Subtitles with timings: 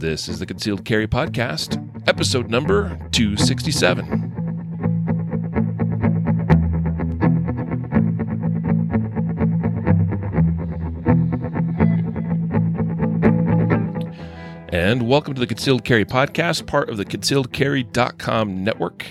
[0.00, 4.04] This is the Concealed Carry Podcast, episode number 267.
[14.68, 19.04] And welcome to the Concealed Carry Podcast, part of the concealedcarry.com network.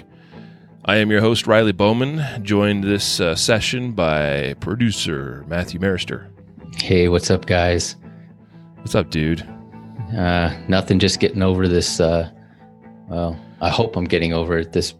[0.86, 6.30] I am your host, Riley Bowman, joined this uh, session by producer Matthew Maruster.
[6.78, 7.98] Hey, what's up, guys?
[8.78, 9.46] What's up, dude?
[10.16, 12.00] Uh, nothing, just getting over this.
[12.00, 12.30] Uh,
[13.10, 14.94] well, I hope I'm getting over it, this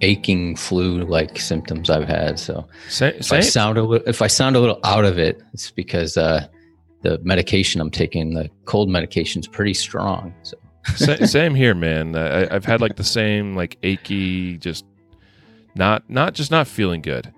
[0.00, 2.38] aching flu-like symptoms I've had.
[2.38, 5.40] So Say, if I sound a little, if I sound a little out of it,
[5.52, 6.46] it's because uh,
[7.02, 10.34] the medication I'm taking, the cold medication, is pretty strong.
[10.42, 10.56] So
[10.96, 12.14] Sa- same here, man.
[12.14, 14.84] Uh, I, I've had like the same like achy, just
[15.74, 17.32] not not just not feeling good.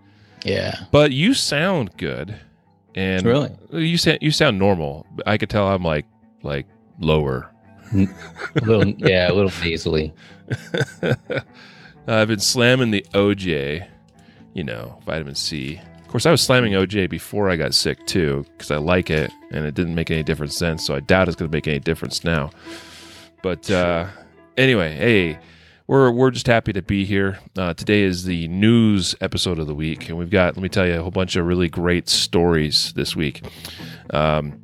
[0.44, 2.34] yeah, But you sound good,
[2.94, 3.50] and Really?
[3.72, 5.06] you sound you sound normal.
[5.26, 6.06] I could tell I'm like
[6.42, 6.66] like
[6.98, 7.50] lower.
[7.94, 8.06] a
[8.62, 10.12] little, yeah, a little nasally.
[12.08, 13.86] I've been slamming the OJ,
[14.54, 15.80] you know, vitamin C.
[16.00, 19.30] Of course, I was slamming OJ before I got sick too, because I like it,
[19.50, 20.78] and it didn't make any difference then.
[20.78, 22.50] So I doubt it's going to make any difference now.
[23.42, 24.06] But uh,
[24.56, 25.38] anyway, hey,
[25.88, 27.38] we're we're just happy to be here.
[27.56, 30.86] Uh, today is the news episode of the week, and we've got let me tell
[30.86, 33.44] you a whole bunch of really great stories this week.
[34.10, 34.60] Um,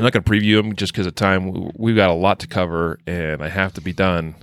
[0.00, 1.52] I'm not going to preview them just because of time.
[1.52, 4.34] We- We've got a lot to cover, and I have to be done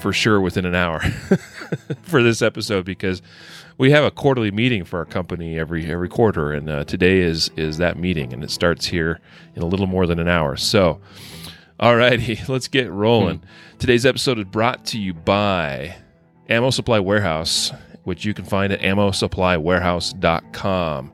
[0.00, 1.00] for sure within an hour
[2.02, 3.20] for this episode because
[3.76, 7.50] we have a quarterly meeting for our company every every quarter, and uh, today is
[7.56, 9.18] is that meeting, and it starts here
[9.56, 10.56] in a little more than an hour.
[10.56, 11.00] So,
[11.80, 13.42] alrighty, let's get rolling.
[13.80, 15.96] Today's episode is brought to you by
[16.48, 17.72] Ammo Supply Warehouse,
[18.04, 21.12] which you can find at AmmoSupplyWarehouse.com.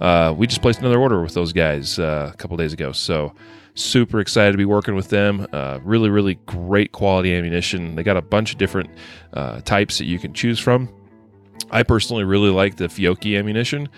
[0.00, 3.34] Uh, we just placed another order with those guys uh, a couple days ago, so
[3.74, 5.46] super excited to be working with them.
[5.52, 7.94] Uh, really, really great quality ammunition.
[7.94, 8.90] They got a bunch of different
[9.32, 10.88] uh, types that you can choose from.
[11.70, 13.88] I personally really like the Fiocchi ammunition.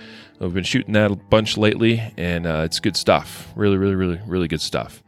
[0.41, 3.53] I've been shooting that a bunch lately, and uh, it's good stuff.
[3.57, 5.03] Really, really, really, really good stuff.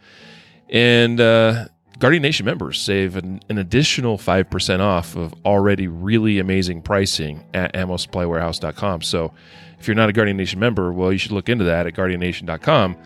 [0.68, 1.66] And uh,
[1.98, 7.74] Guardian Nation members save an, an additional 5% off of already really amazing pricing at
[7.74, 9.02] ammosupplywarehouse.com.
[9.02, 9.32] So
[9.80, 12.96] if you're not a Guardian Nation member, well, you should look into that at guardiannation.com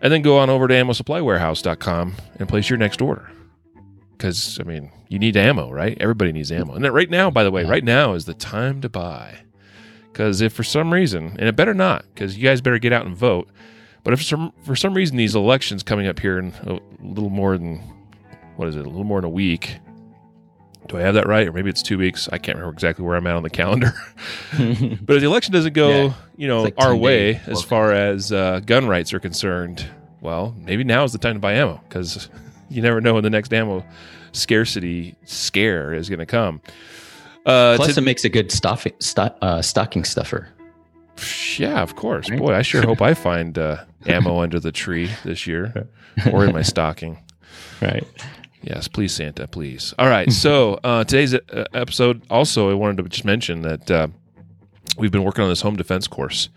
[0.00, 3.30] and then go on over to ammosupplywarehouse.com and place your next order.
[4.12, 5.96] Because, I mean, you need ammo, right?
[6.00, 6.74] Everybody needs ammo.
[6.74, 9.40] And right now, by the way, right now is the time to buy.
[10.12, 13.06] Because if for some reason, and it better not, because you guys better get out
[13.06, 13.48] and vote.
[14.02, 17.56] But if some, for some reason these elections coming up here in a little more
[17.56, 17.76] than,
[18.56, 19.78] what is it, a little more than a week.
[20.88, 21.46] Do I have that right?
[21.46, 22.28] Or maybe it's two weeks.
[22.32, 23.92] I can't remember exactly where I'm at on the calendar.
[24.58, 26.12] but if the election doesn't go, Yeah.
[26.36, 27.48] you know, like our way days.
[27.48, 29.86] as far as uh, gun rights are concerned,
[30.20, 32.28] well, maybe now is the time to buy ammo because
[32.70, 33.84] you never know when the next ammo
[34.32, 36.60] scarcity scare is going to come.
[37.44, 40.48] Uh, Plus, to- it makes a good stuffing, sto- uh, stocking stuffer.
[41.58, 42.28] yeah, of course.
[42.28, 42.38] Right?
[42.38, 45.88] Boy, I sure hope I find uh, ammo under the tree this year
[46.32, 47.18] or in my stocking.
[47.80, 48.04] Right.
[48.62, 49.94] Yes, please, Santa, please.
[49.98, 50.30] All right.
[50.32, 54.08] So uh, today's uh, episode, also, I wanted to just mention that uh,
[54.98, 56.48] we've been working on this home defense course,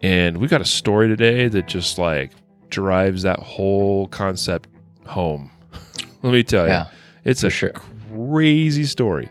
[0.00, 2.32] and we got a story today that just like
[2.70, 4.68] drives that whole concept
[5.06, 5.50] home.
[6.22, 6.88] Let me tell you, Yeah,
[7.24, 7.72] it's a sure.
[8.10, 9.28] crazy story.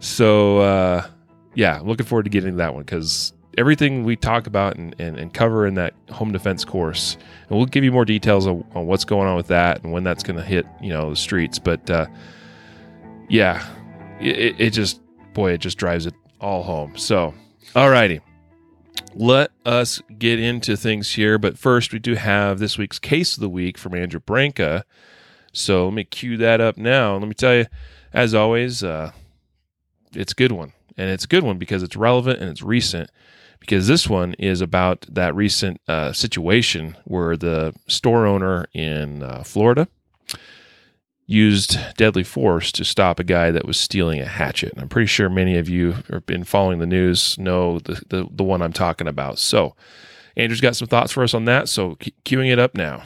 [0.00, 1.06] So uh,
[1.54, 4.94] yeah, I'm looking forward to getting to that one because everything we talk about and,
[4.98, 7.16] and, and cover in that home defense course,
[7.48, 10.02] and we'll give you more details on, on what's going on with that and when
[10.02, 11.58] that's going to hit you know the streets.
[11.58, 12.06] But uh,
[13.28, 13.64] yeah,
[14.20, 15.00] it, it- just
[15.34, 16.96] boy, it just drives it all home.
[16.96, 17.34] So
[17.74, 18.20] alrighty.
[19.14, 23.40] Let us get into things here, but first we do have this week's case of
[23.40, 24.84] the week from Andrew Branca.
[25.52, 27.16] So let me cue that up now.
[27.16, 27.66] Let me tell you,
[28.12, 29.10] as always, uh,
[30.14, 30.72] it's a good one.
[30.96, 33.10] And it's a good one because it's relevant and it's recent.
[33.58, 39.42] Because this one is about that recent uh, situation where the store owner in uh,
[39.42, 39.86] Florida
[41.26, 44.72] used deadly force to stop a guy that was stealing a hatchet.
[44.72, 48.28] And I'm pretty sure many of you have been following the news know the, the,
[48.32, 49.38] the one I'm talking about.
[49.38, 49.76] So,
[50.36, 51.68] Andrew's got some thoughts for us on that.
[51.68, 53.04] So, cu- queuing it up now.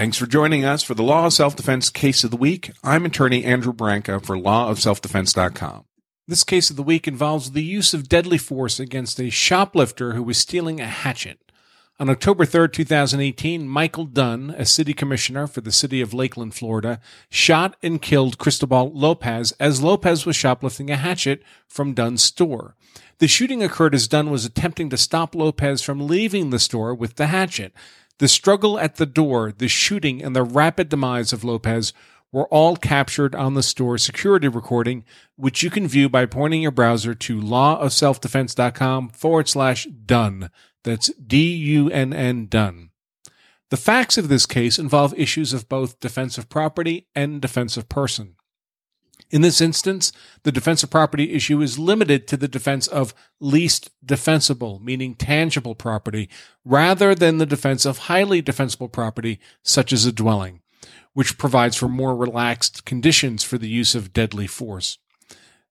[0.00, 2.70] Thanks for joining us for the Law of Self Defense Case of the Week.
[2.82, 5.84] I'm attorney Andrew Branca for lawofselfdefense.com.
[6.26, 10.22] This case of the week involves the use of deadly force against a shoplifter who
[10.22, 11.52] was stealing a hatchet.
[11.98, 16.98] On October 3, 2018, Michael Dunn, a city commissioner for the city of Lakeland, Florida,
[17.28, 22.74] shot and killed Cristobal Lopez as Lopez was shoplifting a hatchet from Dunn's store.
[23.18, 27.16] The shooting occurred as Dunn was attempting to stop Lopez from leaving the store with
[27.16, 27.74] the hatchet.
[28.20, 31.94] The struggle at the door, the shooting, and the rapid demise of Lopez
[32.30, 35.04] were all captured on the store security recording,
[35.36, 40.50] which you can view by pointing your browser to lawofselfdefense.com forward slash Dunn.
[40.84, 42.90] That's D U N N Dunn.
[43.70, 47.88] The facts of this case involve issues of both defense of property and defense of
[47.88, 48.36] person.
[49.30, 50.12] In this instance,
[50.42, 55.76] the defense of property issue is limited to the defense of least defensible, meaning tangible
[55.76, 56.28] property,
[56.64, 60.60] rather than the defense of highly defensible property, such as a dwelling,
[61.12, 64.98] which provides for more relaxed conditions for the use of deadly force.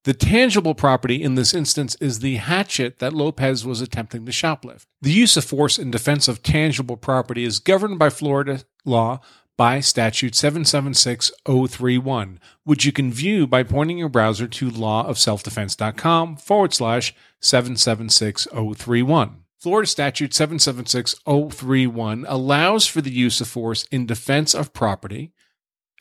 [0.06, 4.86] The tangible property in this instance is the hatchet that Lopez was attempting to shoplift.
[5.02, 9.20] The use of force in defense of tangible property is governed by Florida law
[9.60, 17.14] by statute 776031, which you can view by pointing your browser to lawofselfdefense.com forward slash
[17.42, 19.44] 776031.
[19.58, 25.34] Florida statute 776031 allows for the use of force in defense of property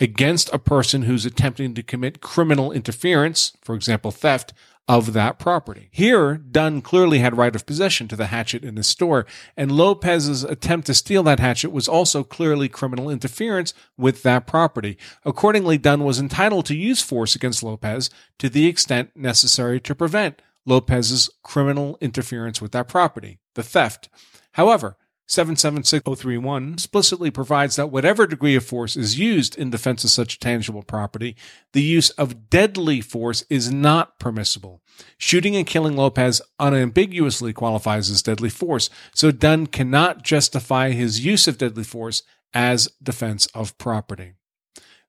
[0.00, 4.52] against a person who's attempting to commit criminal interference, for example, theft,
[4.88, 5.90] of that property.
[5.92, 10.44] Here, Dunn clearly had right of possession to the hatchet in his store, and Lopez's
[10.44, 14.96] attempt to steal that hatchet was also clearly criminal interference with that property.
[15.26, 18.08] Accordingly, Dunn was entitled to use force against Lopez
[18.38, 24.08] to the extent necessary to prevent Lopez's criminal interference with that property, the theft.
[24.52, 24.96] However,
[25.28, 30.82] 776031 explicitly provides that whatever degree of force is used in defense of such tangible
[30.82, 31.36] property,
[31.74, 34.80] the use of deadly force is not permissible.
[35.18, 41.46] Shooting and killing Lopez unambiguously qualifies as deadly force, so Dunn cannot justify his use
[41.46, 42.22] of deadly force
[42.54, 44.32] as defense of property.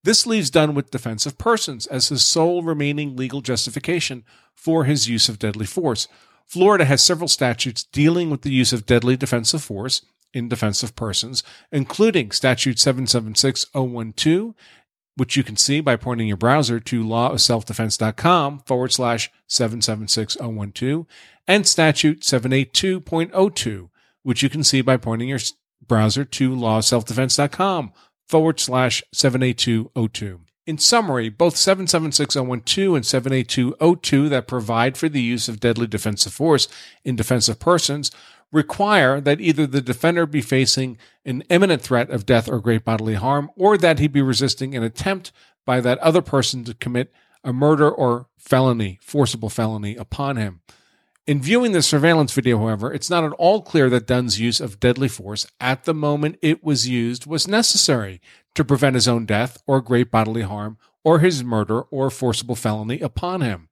[0.04, 5.08] This leaves Dunn with defense of persons as his sole remaining legal justification for his
[5.08, 6.10] use of deadly force,
[6.50, 10.04] Florida has several statutes dealing with the use of deadly defensive force
[10.34, 14.56] in defense of persons, including Statute 776012,
[15.16, 21.06] which you can see by pointing your browser to lawofselfdefense.com forward slash 776012,
[21.48, 23.90] and Statute 782.02,
[24.24, 25.40] which you can see by pointing your
[25.88, 27.94] browser to lawofselfdefense.com
[28.28, 30.40] forward slash 78202.
[30.70, 36.68] In summary, both 776012 and 78202 that provide for the use of deadly defensive force
[37.04, 38.12] in defense of persons
[38.52, 43.16] require that either the defender be facing an imminent threat of death or great bodily
[43.16, 45.32] harm, or that he be resisting an attempt
[45.66, 47.12] by that other person to commit
[47.44, 50.62] a murder or felony, forcible felony upon him.
[51.30, 54.80] In viewing the surveillance video, however, it's not at all clear that Dunn's use of
[54.80, 58.20] deadly force at the moment it was used was necessary
[58.56, 63.00] to prevent his own death or great bodily harm or his murder or forcible felony
[63.00, 63.70] upon him.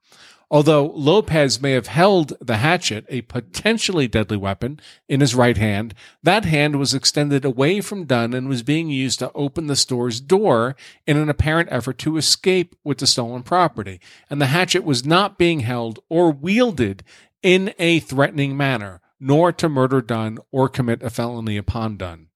[0.50, 5.94] Although Lopez may have held the hatchet, a potentially deadly weapon, in his right hand,
[6.24, 10.22] that hand was extended away from Dunn and was being used to open the store's
[10.22, 14.00] door in an apparent effort to escape with the stolen property.
[14.30, 17.04] And the hatchet was not being held or wielded
[17.48, 22.28] in a threatening manner, nor to murder Dunn or commit a felony upon Dunn.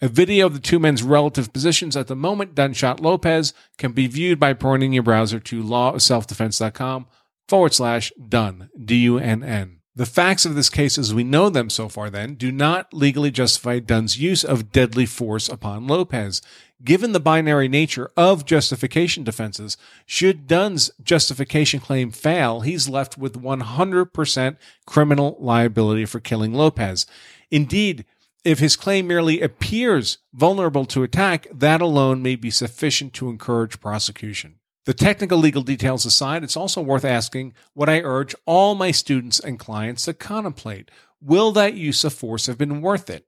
[0.00, 3.90] A video of the two men's relative positions at the moment Dunn shot Lopez can
[3.90, 7.08] be viewed by pointing your browser to lawofselfdefense.com
[7.48, 9.77] forward slash Dunn, D U N N.
[9.98, 13.32] The facts of this case as we know them so far, then, do not legally
[13.32, 16.40] justify Dunn's use of deadly force upon Lopez.
[16.84, 19.76] Given the binary nature of justification defenses,
[20.06, 27.04] should Dunn's justification claim fail, he's left with 100% criminal liability for killing Lopez.
[27.50, 28.04] Indeed,
[28.44, 33.80] if his claim merely appears vulnerable to attack, that alone may be sufficient to encourage
[33.80, 34.57] prosecution.
[34.88, 39.38] The technical legal details aside, it's also worth asking what I urge all my students
[39.38, 40.90] and clients to contemplate.
[41.20, 43.26] Will that use of force have been worth it?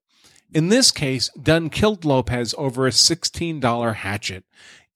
[0.55, 4.45] In this case, Dunn killed Lopez over a $16 hatchet.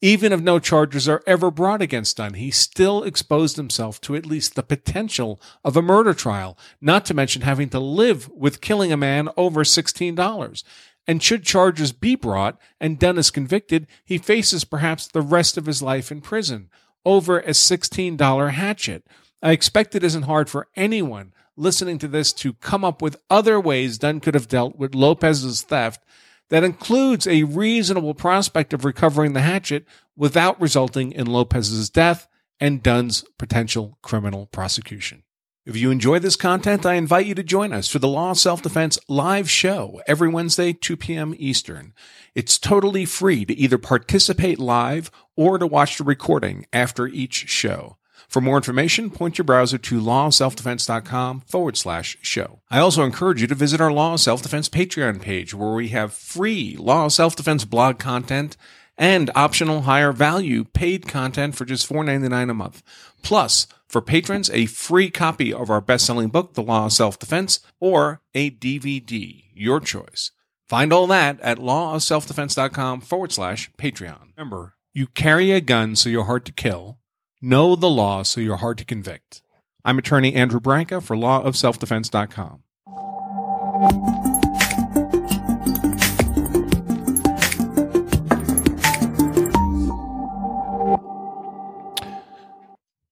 [0.00, 4.24] Even if no charges are ever brought against Dunn, he still exposed himself to at
[4.24, 8.90] least the potential of a murder trial, not to mention having to live with killing
[8.90, 10.64] a man over $16.
[11.06, 15.66] And should charges be brought and Dunn is convicted, he faces perhaps the rest of
[15.66, 16.70] his life in prison
[17.04, 19.06] over a $16 hatchet.
[19.42, 23.60] I expect it isn't hard for anyone listening to this to come up with other
[23.60, 26.02] ways Dunn could have dealt with Lopez's theft
[26.50, 32.28] that includes a reasonable prospect of recovering the hatchet without resulting in Lopez's death
[32.60, 35.23] and Dunn's potential criminal prosecution.
[35.66, 38.38] If you enjoy this content, I invite you to join us for the Law of
[38.38, 41.34] Self Defense live show every Wednesday, 2 p.m.
[41.38, 41.94] Eastern.
[42.34, 47.96] It's totally free to either participate live or to watch the recording after each show.
[48.28, 52.60] For more information, point your browser to lawofselfdefense.com forward slash show.
[52.70, 55.88] I also encourage you to visit our Law of Self Defense Patreon page where we
[55.88, 58.58] have free Law of Self Defense blog content
[58.98, 62.82] and optional higher value paid content for just $4.99 a month.
[63.22, 67.18] Plus, for patrons, a free copy of our best selling book, The Law of Self
[67.18, 70.30] Defense, or a DVD, your choice.
[70.68, 74.32] Find all that at lawofselfdefense.com forward slash Patreon.
[74.36, 76.98] Remember, you carry a gun so you're hard to kill.
[77.42, 79.42] Know the law so you're hard to convict.
[79.84, 82.60] I'm attorney Andrew Branca for lawofselfdefense.com.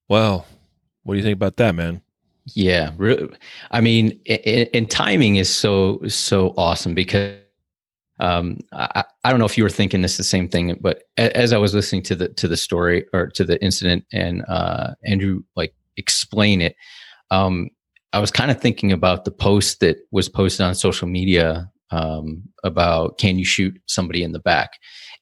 [0.08, 0.46] Well,
[1.02, 2.02] what do you think about that, man?
[2.46, 2.90] Yeah,
[3.70, 7.38] I mean, and timing is so so awesome because
[8.18, 11.52] um, I, I don't know if you were thinking this the same thing, but as
[11.52, 15.42] I was listening to the to the story or to the incident and uh, Andrew
[15.54, 16.74] like explain it,
[17.30, 17.70] um,
[18.12, 22.42] I was kind of thinking about the post that was posted on social media um,
[22.64, 24.70] about can you shoot somebody in the back,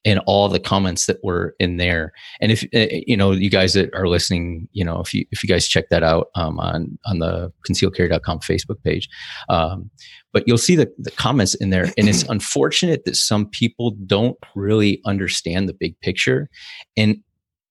[0.05, 2.13] and all the comments that were in there.
[2.41, 5.43] And if uh, you know, you guys that are listening, you know, if you if
[5.43, 9.09] you guys check that out um, on on the concealcarry.com Facebook page,
[9.49, 9.91] um,
[10.33, 11.93] but you'll see the, the comments in there.
[11.99, 16.49] And it's unfortunate that some people don't really understand the big picture.
[16.97, 17.19] And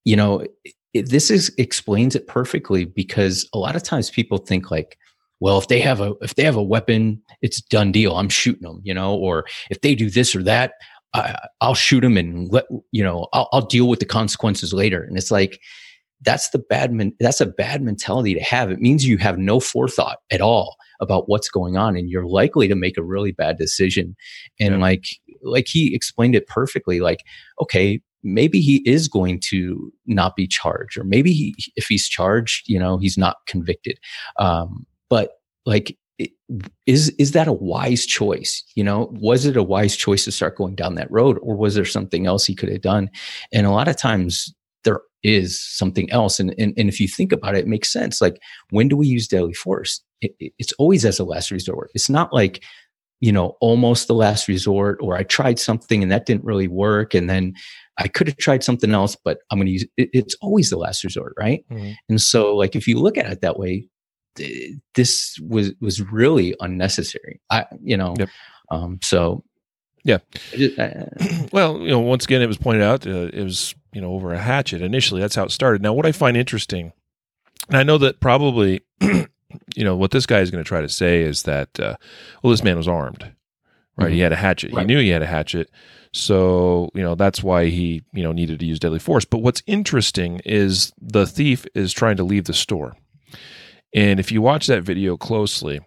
[0.06, 0.46] you know,
[0.94, 4.98] it, this is explains it perfectly because a lot of times people think like
[5.40, 8.64] well if they have a if they have a weapon it's done deal i'm shooting
[8.64, 10.74] them you know or if they do this or that
[11.14, 15.04] I, will shoot him and let you know I'll, I'll, deal with the consequences later.
[15.04, 15.60] And it's like
[16.22, 18.72] that's the bad man, that's a bad mentality to have.
[18.72, 22.68] It means you have no forethought at all about what's going on, and you're likely
[22.68, 24.16] to make a really bad decision.
[24.60, 24.82] And yeah.
[24.82, 25.06] like
[25.42, 27.00] like he explained it perfectly.
[27.00, 27.24] Like
[27.62, 32.68] okay, maybe he is going to not be charged, or maybe he, if he's charged,
[32.68, 33.98] you know, he's not convicted.
[34.38, 35.32] Um, but
[35.66, 35.98] like
[36.86, 38.64] is is that a wise choice?
[38.76, 41.76] You know was it a wise choice to start going down that road or was
[41.76, 43.10] there something else he could have done?
[43.54, 47.32] And a lot of times there is something else and and, and if you think
[47.32, 48.22] about it it makes sense.
[48.22, 50.02] Like when do we use deadly force?
[50.22, 51.92] It, it, it's always as a last resort.
[51.94, 52.64] It's not like
[53.22, 57.14] you know almost the last resort or i tried something and that didn't really work
[57.14, 57.54] and then
[57.98, 60.78] i could have tried something else but i'm going to use it, it's always the
[60.78, 61.66] last resort right?
[61.70, 61.92] Mm-hmm.
[62.08, 63.88] and so like if you look at it that way
[64.96, 67.42] this was was really unnecessary.
[67.50, 68.30] I you know, yep.
[68.72, 69.44] um, so
[70.04, 70.20] yeah.
[71.52, 74.34] Well, you know, once again, it was pointed out uh, it was you know over
[74.34, 75.22] a hatchet initially.
[75.22, 75.82] That's how it started.
[75.82, 76.94] Now, what I find interesting,
[77.68, 78.82] and I know that probably.
[79.76, 81.96] you know what this guy is going to try to say is that uh,
[82.44, 83.24] well this man was armed
[83.98, 84.14] right mm-hmm.
[84.14, 84.82] he had a hatchet right.
[84.82, 85.72] he knew he had a hatchet
[86.14, 89.64] so you know that's why he you know needed to use deadly force but what's
[89.66, 92.96] interesting is the thief is trying to leave the store
[93.94, 95.80] and if you watch that video closely,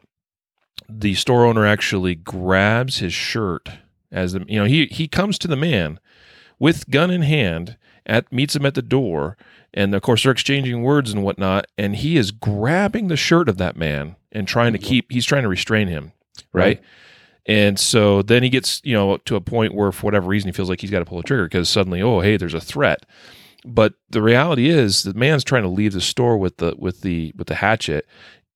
[0.89, 3.69] the store owner actually grabs his shirt
[4.11, 5.99] as the you know he he comes to the man
[6.59, 9.37] with gun in hand at meets him at the door.
[9.75, 11.67] And of course they're exchanging words and whatnot.
[11.79, 14.89] And he is grabbing the shirt of that man and trying to mm-hmm.
[14.89, 16.13] keep he's trying to restrain him
[16.53, 16.81] right, right.
[17.47, 20.53] and so then he gets you know to a point where for whatever reason he
[20.53, 23.05] feels like he's got to pull the trigger because suddenly oh hey there's a threat
[23.65, 27.33] but the reality is, the man's trying to leave the store with the with the
[27.37, 28.07] with the hatchet,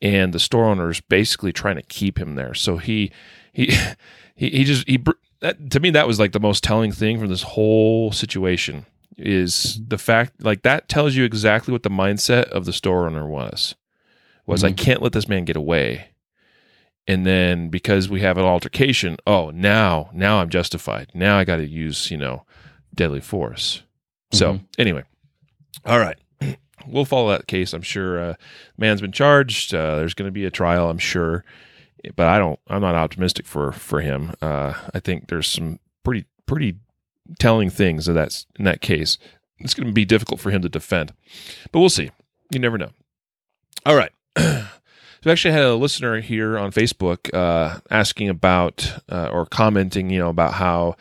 [0.03, 2.55] and the store owner is basically trying to keep him there.
[2.55, 3.13] So he
[3.53, 3.67] he
[4.35, 5.03] he, he just he
[5.41, 8.87] that, to me that was like the most telling thing from this whole situation
[9.17, 13.27] is the fact like that tells you exactly what the mindset of the store owner
[13.27, 13.75] was
[14.47, 14.69] was mm-hmm.
[14.69, 16.09] I can't let this man get away.
[17.09, 21.11] And then because we have an altercation, oh now now I'm justified.
[21.15, 22.45] Now I got to use you know
[22.95, 23.83] deadly force.
[24.33, 24.65] So mm-hmm.
[24.79, 25.03] anyway,
[25.85, 26.19] all right.
[26.89, 27.73] We'll follow that case.
[27.73, 28.21] I'm sure.
[28.21, 28.35] Uh,
[28.79, 29.75] man's been charged.
[29.75, 30.89] Uh, there's going to be a trial.
[30.89, 31.45] I'm sure,
[32.15, 32.61] but I don't.
[32.69, 34.35] I'm not optimistic for for him.
[34.41, 36.77] Uh, I think there's some pretty pretty
[37.41, 39.19] telling things that that's in that case.
[39.59, 41.13] It's going to be difficult for him to defend,
[41.73, 42.13] but we'll see.
[42.53, 42.91] You never know.
[43.85, 44.13] All right.
[45.27, 50.09] So I actually had a listener here on Facebook uh, asking about uh, or commenting,
[50.09, 50.95] you know, about how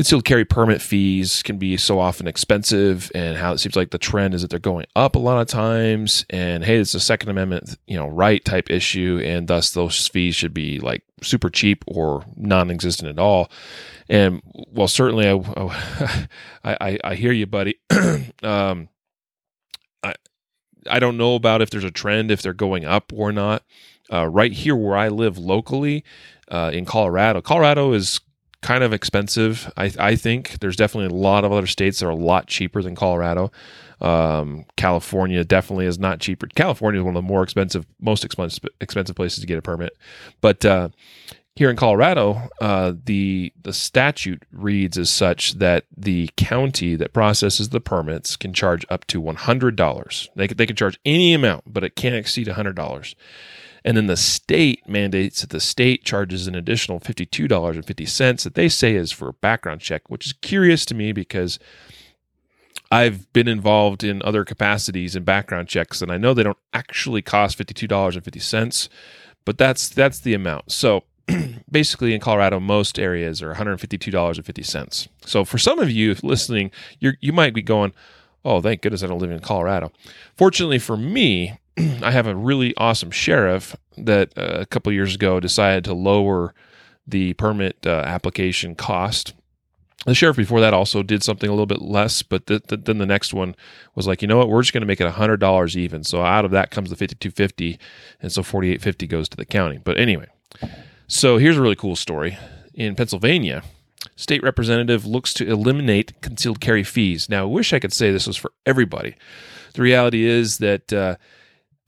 [0.00, 3.98] concealed carry permit fees can be so often expensive and how it seems like the
[3.98, 7.28] trend is that they're going up a lot of times and hey it's a second
[7.28, 11.84] amendment you know right type issue and thus those fees should be like super cheap
[11.86, 13.50] or non-existent at all
[14.08, 14.40] and
[14.72, 16.26] well certainly i
[16.64, 17.78] i, I hear you buddy
[18.42, 18.88] um
[20.02, 20.14] I,
[20.88, 23.64] I don't know about if there's a trend if they're going up or not.
[24.10, 26.02] Uh, right here where I live locally
[26.50, 28.18] uh, in Colorado, Colorado is
[28.62, 29.72] kind of expensive.
[29.76, 32.82] I, I think there's definitely a lot of other states that are a lot cheaper
[32.82, 33.50] than Colorado.
[34.00, 36.46] Um, California definitely is not cheaper.
[36.54, 39.96] California is one of the more expensive, most expensive expensive places to get a permit.
[40.40, 40.88] But uh,
[41.56, 47.68] here in Colorado, uh, the the statute reads as such that the county that processes
[47.70, 50.30] the permits can charge up to one hundred dollars.
[50.34, 53.14] They they can charge any amount, but it can't exceed hundred dollars.
[53.84, 58.94] And then the state mandates that the state charges an additional $52.50 that they say
[58.94, 61.58] is for a background check, which is curious to me because
[62.90, 67.22] I've been involved in other capacities in background checks, and I know they don't actually
[67.22, 68.88] cost $52.50,
[69.44, 70.72] but that's that's the amount.
[70.72, 71.04] So
[71.70, 75.08] basically in Colorado, most areas are $152.50.
[75.24, 77.92] So for some of you listening, you you might be going,
[78.44, 79.92] "Oh, thank goodness I don't live in Colorado."
[80.36, 81.58] Fortunately for me,
[82.02, 86.54] I have a really awesome sheriff that uh, a couple years ago decided to lower
[87.06, 89.34] the permit uh, application cost
[90.06, 92.98] the sheriff before that also did something a little bit less, but the, the, then
[92.98, 93.54] the next one
[93.94, 96.04] was like, you know what, we're just going to make it hundred dollars even.
[96.04, 97.78] So out of that comes the fifty two fifty,
[98.22, 99.78] and so forty eight fifty goes to the county.
[99.78, 100.28] But anyway,
[101.06, 102.38] so here's a really cool story
[102.74, 103.62] in Pennsylvania.
[104.16, 107.28] State representative looks to eliminate concealed carry fees.
[107.28, 109.16] Now, I wish I could say this was for everybody.
[109.74, 111.16] The reality is that uh,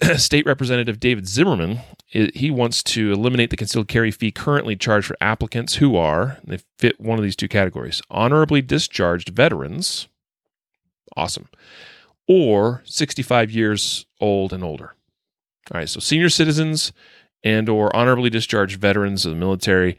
[0.17, 1.81] State Representative David Zimmerman
[2.13, 6.59] he wants to eliminate the concealed carry fee currently charged for applicants who are they
[6.79, 10.09] fit one of these two categories: honorably discharged veterans,
[11.17, 11.49] awesome,
[12.29, 14.95] or 65 years old and older.
[15.73, 16.93] All right, so senior citizens
[17.43, 19.99] and or honorably discharged veterans of the military.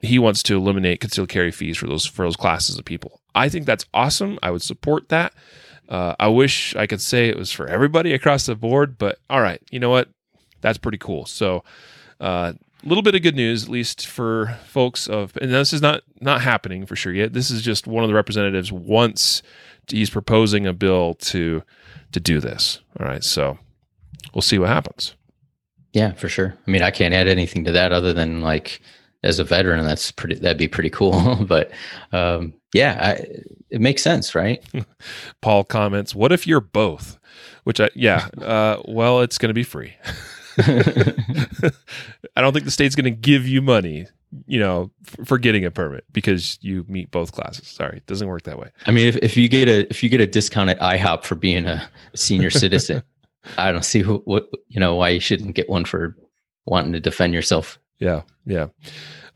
[0.00, 3.20] He wants to eliminate concealed carry fees for those for those classes of people.
[3.34, 4.38] I think that's awesome.
[4.42, 5.34] I would support that.
[5.88, 9.40] Uh, I wish I could say it was for everybody across the board, but all
[9.40, 10.08] right, you know what?
[10.60, 11.26] That's pretty cool.
[11.26, 11.62] So,
[12.20, 12.52] a uh,
[12.84, 16.40] little bit of good news, at least for folks of, and this is not not
[16.40, 17.32] happening for sure yet.
[17.32, 19.42] This is just one of the representatives wants
[19.88, 21.62] he's proposing a bill to
[22.12, 22.80] to do this.
[22.98, 23.58] All right, so
[24.34, 25.14] we'll see what happens.
[25.92, 26.56] Yeah, for sure.
[26.66, 28.80] I mean, I can't add anything to that other than like
[29.24, 30.36] as a veteran, that's pretty.
[30.36, 31.44] That'd be pretty cool.
[31.48, 31.72] but
[32.12, 33.26] um, yeah, I,
[33.70, 34.62] it makes sense, right?
[35.40, 37.18] Paul comments, "What if you're both?"
[37.64, 39.94] Which I yeah, uh, well, it's going to be free.
[40.56, 44.06] I don't think the state's going to give you money,
[44.46, 47.66] you know, f- for getting a permit because you meet both classes.
[47.66, 48.70] Sorry, it doesn't work that way.
[48.86, 51.34] I mean, if, if you get a if you get a discount at IHOP for
[51.34, 53.02] being a senior citizen,
[53.58, 56.16] I don't see who, what you know why you shouldn't get one for
[56.66, 57.78] wanting to defend yourself.
[57.98, 58.66] Yeah, yeah.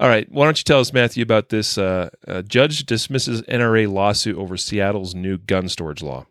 [0.01, 0.31] All right.
[0.31, 1.79] Why don't you tell us, Matthew, about this?
[1.79, 6.27] Uh, uh, judge dismisses NRA lawsuit over Seattle's new gun storage law.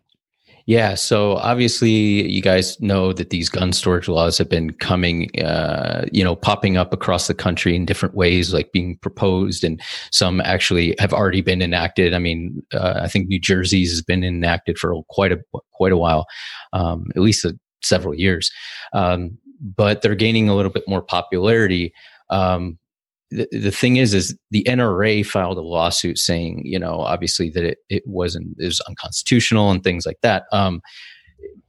[0.68, 6.04] Yeah, so obviously, you guys know that these gun storage laws have been coming, uh,
[6.12, 9.80] you know, popping up across the country in different ways, like being proposed, and
[10.12, 12.12] some actually have already been enacted.
[12.12, 15.38] I mean, uh, I think New Jersey's has been enacted for quite a
[15.72, 16.26] quite a while,
[16.74, 18.50] um, at least a, several years,
[18.92, 19.38] um,
[19.74, 21.94] but they're gaining a little bit more popularity.
[22.30, 22.78] Um,
[23.30, 27.64] the, the thing is is the NRA filed a lawsuit saying you know obviously that
[27.64, 30.44] it, it wasn't it was unconstitutional and things like that.
[30.52, 30.80] Um,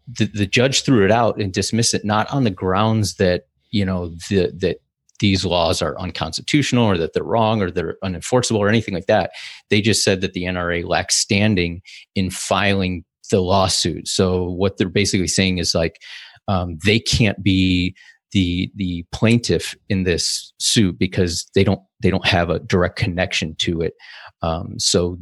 [0.08, 3.86] the, the judge threw it out and dismissed it not on the grounds that you
[3.86, 4.78] know the, that
[5.20, 9.32] these laws are unconstitutional or that they're wrong or they're unenforceable or anything like that.
[9.70, 11.82] They just said that the NRA lacks standing
[12.16, 14.08] in filing the lawsuit.
[14.08, 16.00] So what they're basically saying is like
[16.48, 17.96] um, they can't be
[18.32, 23.56] the the plaintiff in this suit because they don't they don't have a direct connection
[23.56, 23.94] to it.
[24.42, 25.18] Um, so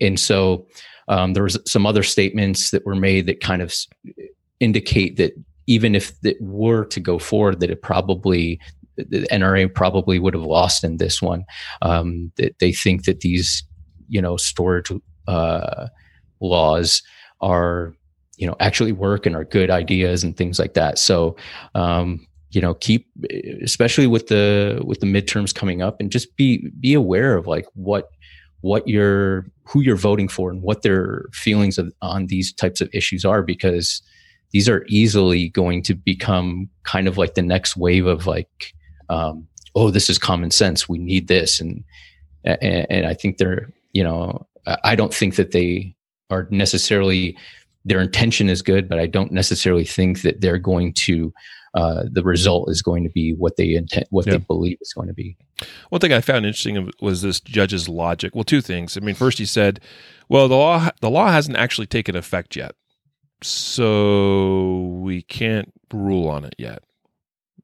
[0.00, 0.66] and so
[1.08, 3.74] um, there was some other statements that were made that kind of
[4.60, 5.32] indicate that
[5.66, 8.60] even if it were to go forward, that it probably
[8.96, 11.44] the NRA probably would have lost in this one.
[11.82, 13.62] Um, that they think that these
[14.08, 14.90] you know storage
[15.26, 15.86] uh,
[16.40, 17.02] laws
[17.40, 17.94] are
[18.36, 21.36] you know actually work and are good ideas and things like that so
[21.74, 23.08] um, you know keep
[23.62, 27.66] especially with the with the midterms coming up and just be be aware of like
[27.74, 28.10] what
[28.62, 32.90] what you're who you're voting for and what their feelings of, on these types of
[32.92, 34.02] issues are because
[34.50, 38.74] these are easily going to become kind of like the next wave of like
[39.08, 40.88] um, oh this is common sense.
[40.88, 41.60] We need this.
[41.60, 41.84] And,
[42.44, 44.46] and and i think they're you know
[44.84, 45.94] i don't think that they
[46.30, 47.36] are necessarily
[47.84, 51.32] their intention is good but i don't necessarily think that they're going to
[51.74, 54.32] uh, the result is going to be what they intend, what yeah.
[54.32, 55.36] they believe is going to be.
[55.90, 58.34] One thing I found interesting was this judge's logic.
[58.34, 58.96] Well, two things.
[58.96, 59.80] I mean, first he said,
[60.28, 62.74] "Well, the law the law hasn't actually taken effect yet."
[63.42, 66.82] so we can't rule on it yet.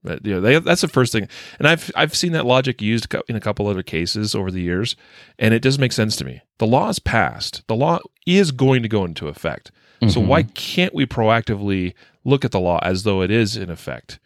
[0.03, 3.13] But you know, they, that's the first thing, and I've I've seen that logic used
[3.29, 4.95] in a couple other cases over the years,
[5.39, 6.43] and it doesn't make sense to me.
[6.59, 7.67] The law is passed.
[7.67, 9.73] The law is going to go into effect.
[10.01, 10.09] Mm-hmm.
[10.09, 14.19] So why can't we proactively look at the law as though it is in effect?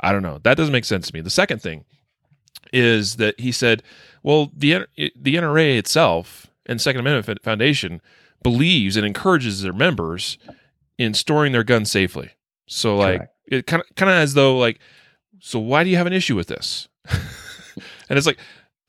[0.00, 0.38] I don't know.
[0.42, 1.20] That doesn't make sense to me.
[1.20, 1.84] The second thing
[2.72, 3.82] is that he said,
[4.22, 8.00] well, the the NRA itself and Second Amendment Foundation
[8.42, 10.38] believes and encourages their members
[10.98, 12.32] in storing their guns safely.
[12.66, 13.32] So like Correct.
[13.48, 14.80] it kind of kind of as though like
[15.40, 16.88] so why do you have an issue with this?
[18.08, 18.38] and it's like,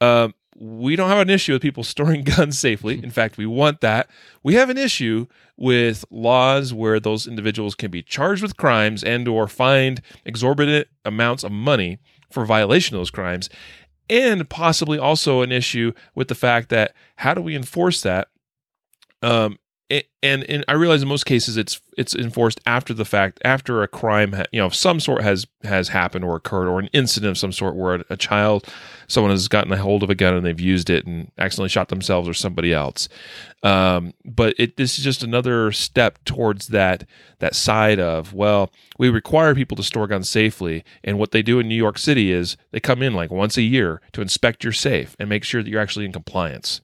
[0.02, 3.04] um, we don't have an issue with people storing guns safely.
[3.04, 4.10] In fact, we want that.
[4.42, 9.28] We have an issue with laws where those individuals can be charged with crimes and
[9.28, 13.50] or fined exorbitant amounts of money for violation of those crimes
[14.10, 18.30] and possibly also an issue with the fact that how do we enforce that
[19.22, 19.58] um,
[20.24, 24.34] and, I realize in most cases it's it's enforced after the fact, after a crime,
[24.34, 27.52] ha- you know, some sort has has happened or occurred, or an incident of some
[27.52, 28.68] sort where a, a child,
[29.08, 31.90] someone has gotten a hold of a gun and they've used it and accidentally shot
[31.90, 33.08] themselves or somebody else.
[33.62, 37.08] Um, but it this is just another step towards that
[37.40, 41.60] that side of well, we require people to store guns safely, and what they do
[41.60, 44.74] in New York City is they come in like once a year to inspect your
[44.74, 46.82] safe and make sure that you're actually in compliance,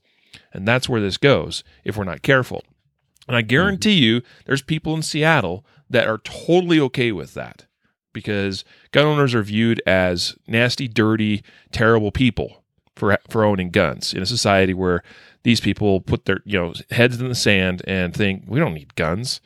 [0.52, 2.62] and that's where this goes if we're not careful.
[3.28, 7.66] And I guarantee you, there's people in Seattle that are totally okay with that
[8.12, 12.62] because gun owners are viewed as nasty, dirty, terrible people
[12.96, 15.02] for for owning guns in a society where
[15.44, 18.94] these people put their you know heads in the sand and think we don't need
[18.94, 19.40] guns.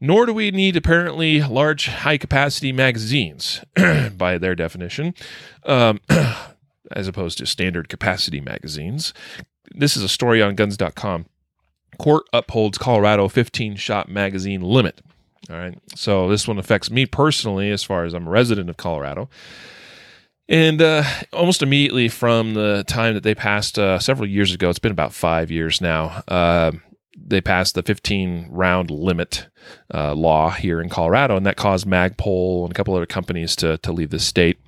[0.00, 3.64] Nor do we need apparently large, high capacity magazines,
[4.16, 5.14] by their definition,
[5.64, 6.00] um,
[6.90, 9.14] as opposed to standard capacity magazines.
[9.74, 11.26] This is a story on guns.com
[11.98, 15.00] Court upholds Colorado 15 shot magazine limit.
[15.50, 15.78] All right.
[15.94, 19.28] So this one affects me personally as far as I'm a resident of Colorado.
[20.48, 24.78] And uh, almost immediately from the time that they passed uh, several years ago, it's
[24.78, 26.72] been about five years now, uh,
[27.16, 29.48] they passed the 15 round limit
[29.92, 31.36] uh, law here in Colorado.
[31.36, 34.58] And that caused Magpul and a couple other companies to, to leave the state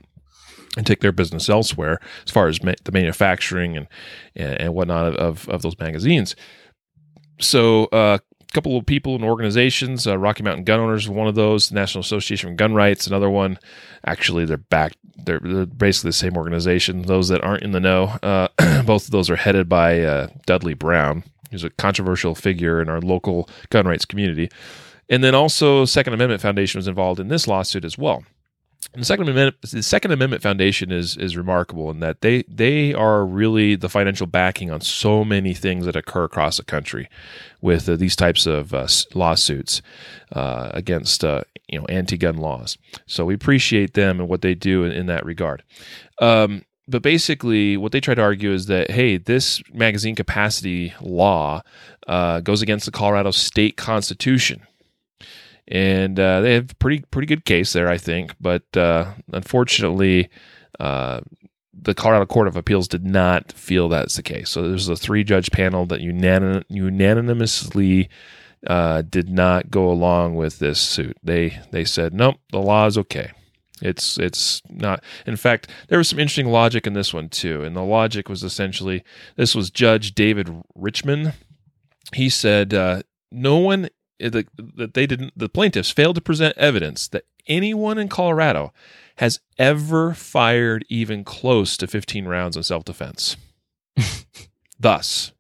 [0.77, 3.89] and take their business elsewhere as far as ma- the manufacturing and,
[4.35, 6.37] and, whatnot of, of those magazines
[7.41, 11.35] so uh, a couple of people and organizations, uh, Rocky Mountain Gun Owners, one of
[11.35, 13.59] those, National Association for Gun Rights, another one.
[14.05, 14.95] Actually, they're back.
[15.17, 17.03] They're, they're basically the same organization.
[17.03, 18.49] Those that aren't in the know, uh,
[18.85, 23.01] both of those are headed by uh, Dudley Brown, who's a controversial figure in our
[23.01, 24.51] local gun rights community.
[25.09, 28.25] And then also, Second Amendment Foundation was involved in this lawsuit as well
[28.95, 33.25] the Second Amendment, the Second Amendment Foundation is is remarkable in that they they are
[33.25, 37.09] really the financial backing on so many things that occur across the country
[37.61, 39.83] with uh, these types of uh, lawsuits
[40.33, 42.79] uh, against uh, you know anti-gun laws.
[43.07, 45.63] So we appreciate them and what they do in, in that regard.
[46.21, 51.63] Um, but basically, what they try to argue is that hey, this magazine capacity law
[52.07, 54.67] uh, goes against the Colorado state constitution
[55.69, 58.35] and uh, they have pretty pretty good case there, I think.
[58.41, 60.29] But uh, unfortunately,
[60.79, 61.21] uh,
[61.73, 64.51] the Colorado Court of Appeals did not feel that's the case.
[64.51, 68.09] So there's a three judge panel that unanim- unanimously
[68.67, 71.17] uh, did not go along with this suit.
[71.23, 73.33] They they said nope, the law is okay.
[73.83, 75.05] It's it's not.
[75.27, 78.43] In fact, there was some interesting logic in this one too, and the logic was
[78.43, 79.05] essentially
[79.37, 81.35] this was Judge David Richman.
[82.15, 83.89] He said uh, no one
[84.21, 88.73] Eh, that they didn't the plaintiffs failed to present evidence that anyone in Colorado
[89.17, 93.37] has ever fired even close to 15 rounds in self-defense.
[94.81, 95.33] Thus,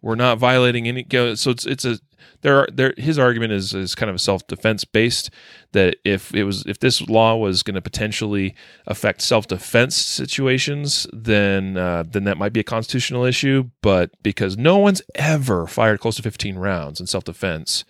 [0.00, 1.98] we're not violating any so it's it's a
[2.46, 5.30] there are there his argument is is kind of self-defense based
[5.72, 8.54] that if it was if this law was going to potentially
[8.86, 13.70] affect self-defense situations then uh, then that might be a constitutional issue.
[13.82, 17.84] But because no one's ever fired close to 15 rounds in self-defense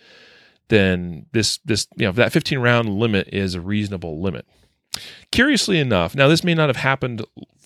[0.69, 4.47] then this this you know that 15 round limit is a reasonable limit.
[5.31, 7.23] Curiously enough now this may not have happened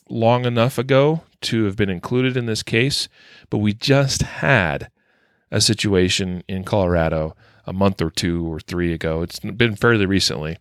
[0.09, 3.07] long enough ago to have been included in this case
[3.49, 4.91] but we just had
[5.51, 7.35] a situation in Colorado
[7.65, 9.21] a month or two or three ago.
[9.21, 10.57] It's been fairly recently.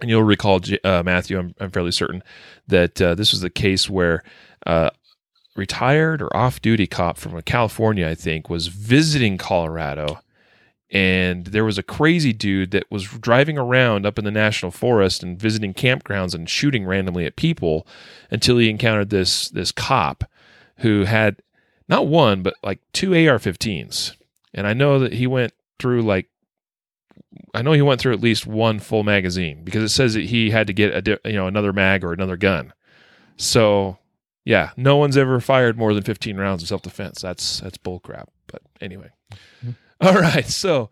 [0.00, 2.22] And you'll recall, uh, Matthew, I'm, I'm, fairly certain
[2.68, 4.22] that uh, this was the case where
[4.66, 4.90] uh,
[5.56, 10.20] retired or off duty cop from California, I think, was visiting Colorado.
[10.90, 15.22] And there was a crazy dude that was driving around up in the national forest
[15.22, 17.86] and visiting campgrounds and shooting randomly at people
[18.30, 20.24] until he encountered this this cop
[20.78, 21.36] who had
[21.90, 24.16] not one, but like two AR 15s.
[24.54, 26.28] And I know that he went through like
[27.52, 30.50] I know he went through at least one full magazine because it says that he
[30.50, 32.72] had to get a di- you know another mag or another gun.
[33.36, 33.98] So
[34.44, 37.20] yeah, no one's ever fired more than 15 rounds of self defense.
[37.20, 38.26] That's that's bullcrap.
[38.46, 39.10] But anyway,
[40.00, 40.46] all right.
[40.46, 40.90] So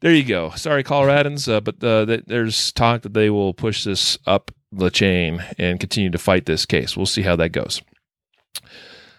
[0.00, 0.50] there you go.
[0.50, 4.90] Sorry, Coloradans, uh, but uh, th- there's talk that they will push this up the
[4.90, 6.96] chain and continue to fight this case.
[6.96, 7.80] We'll see how that goes.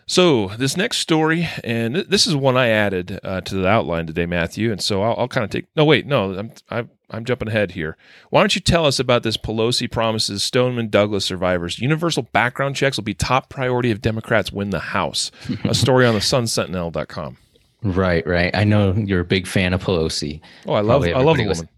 [0.08, 4.28] So this next story, and this is one I added uh, to the outline today,
[4.28, 4.72] Matthew.
[4.72, 5.66] And so I'll, I'll kind of take.
[5.76, 7.98] No, wait, no, I'm I'm I'm jumping ahead here.
[8.30, 9.36] Why don't you tell us about this?
[9.38, 14.70] Pelosi promises Stoneman Douglas survivors universal background checks will be top priority if Democrats win
[14.70, 15.32] the House.
[15.64, 17.38] a story on the SunSentinel.com.
[17.82, 18.56] Right, right.
[18.56, 20.40] I know you're a big fan of Pelosi.
[20.68, 21.70] Oh, I love I love the woman.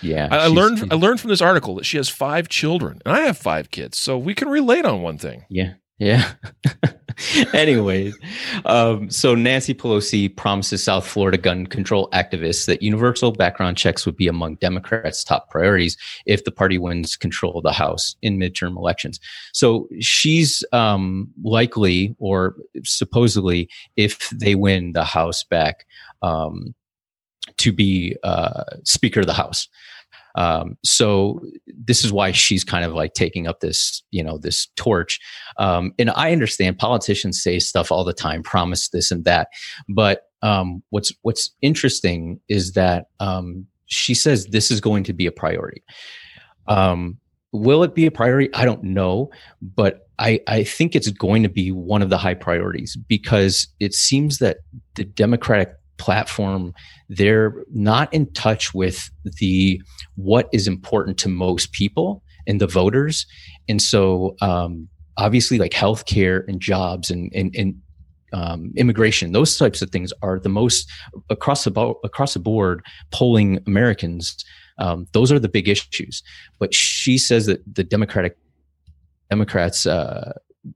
[0.00, 3.14] Yeah, I, I learned I learned from this article that she has five children, and
[3.14, 5.44] I have five kids, so we can relate on one thing.
[5.48, 5.74] Yeah.
[5.98, 6.32] Yeah.
[7.52, 8.18] Anyways,
[8.64, 14.16] um, so Nancy Pelosi promises South Florida gun control activists that universal background checks would
[14.16, 18.76] be among Democrats' top priorities if the party wins control of the House in midterm
[18.76, 19.20] elections.
[19.52, 25.86] So she's um, likely, or supposedly, if they win the House back,
[26.22, 26.74] um,
[27.58, 29.68] to be uh, Speaker of the House.
[30.34, 34.66] Um, so this is why she's kind of like taking up this, you know, this
[34.76, 35.20] torch.
[35.58, 39.48] Um, and I understand politicians say stuff all the time, promise this and that.
[39.88, 45.26] But um, what's what's interesting is that um, she says this is going to be
[45.26, 45.82] a priority.
[46.66, 47.18] Um,
[47.52, 48.52] will it be a priority?
[48.54, 49.30] I don't know,
[49.62, 53.94] but I, I think it's going to be one of the high priorities because it
[53.94, 54.58] seems that
[54.94, 56.72] the Democratic platform
[57.08, 59.80] they're not in touch with the
[60.16, 63.26] what is important to most people and the voters.
[63.68, 67.74] And so um, obviously like healthcare and jobs and and, and
[68.32, 70.90] um, immigration those types of things are the most
[71.30, 74.44] across the bo- across the board polling americans
[74.78, 76.22] um, those are the big issues.
[76.58, 78.36] But she says that the democratic
[79.30, 80.32] democrats uh,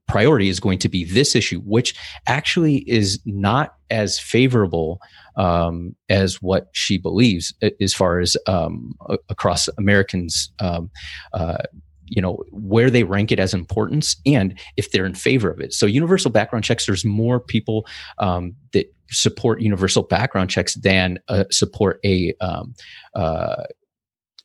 [0.07, 1.95] priority is going to be this issue which
[2.27, 5.01] actually is not as favorable
[5.35, 8.93] um, as what she believes as far as um,
[9.29, 10.91] across Americans, um,
[11.33, 11.57] uh,
[12.05, 15.73] you know, where they rank it as importance and if they're in favor of it.
[15.73, 21.45] So, universal background checks, there's more people um, that support universal background checks than uh,
[21.51, 22.75] support a um,
[23.15, 23.63] uh,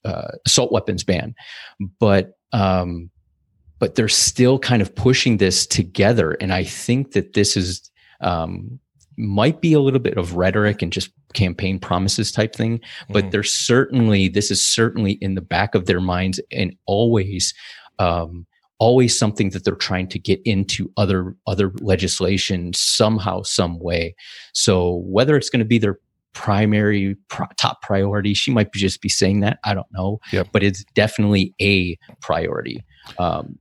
[0.05, 1.35] uh, assault weapons ban,
[1.99, 3.11] but um,
[3.79, 8.79] but they're still kind of pushing this together, and I think that this is um,
[9.17, 13.31] might be a little bit of rhetoric and just campaign promises type thing, but Mhm.
[13.33, 17.53] there's certainly this is certainly in the back of their minds and always
[18.01, 18.47] um,
[18.79, 24.15] always something that they're trying to get into other other legislation somehow some way.
[24.53, 25.99] So whether it's going to be their
[26.33, 30.49] primary pro- top priority, she might be just be saying that I don't know, Yep.
[30.53, 32.83] but it's definitely a priority.
[33.19, 33.59] Um,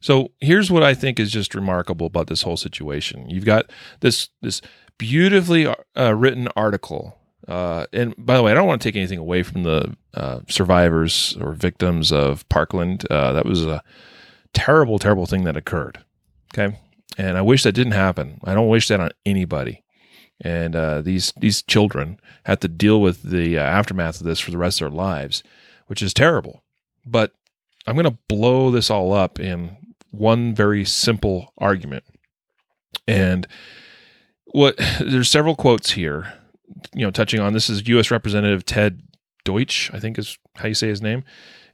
[0.00, 3.28] So here's what I think is just remarkable about this whole situation.
[3.28, 4.62] You've got this this
[4.98, 9.18] beautifully uh, written article, uh, and by the way, I don't want to take anything
[9.18, 13.06] away from the uh, survivors or victims of Parkland.
[13.10, 13.82] Uh, that was a
[14.54, 16.02] terrible, terrible thing that occurred.
[16.54, 16.78] Okay,
[17.18, 18.40] and I wish that didn't happen.
[18.44, 19.84] I don't wish that on anybody.
[20.42, 24.50] And uh, these these children have to deal with the uh, aftermath of this for
[24.50, 25.42] the rest of their lives,
[25.86, 26.62] which is terrible.
[27.04, 27.34] But
[27.86, 29.76] I'm going to blow this all up in
[30.10, 32.04] one very simple argument.
[33.06, 33.46] And
[34.46, 36.32] what there's several quotes here,
[36.94, 38.10] you know, touching on this is U.S.
[38.10, 39.02] Representative Ted
[39.44, 41.24] Deutch, I think is how you say his name,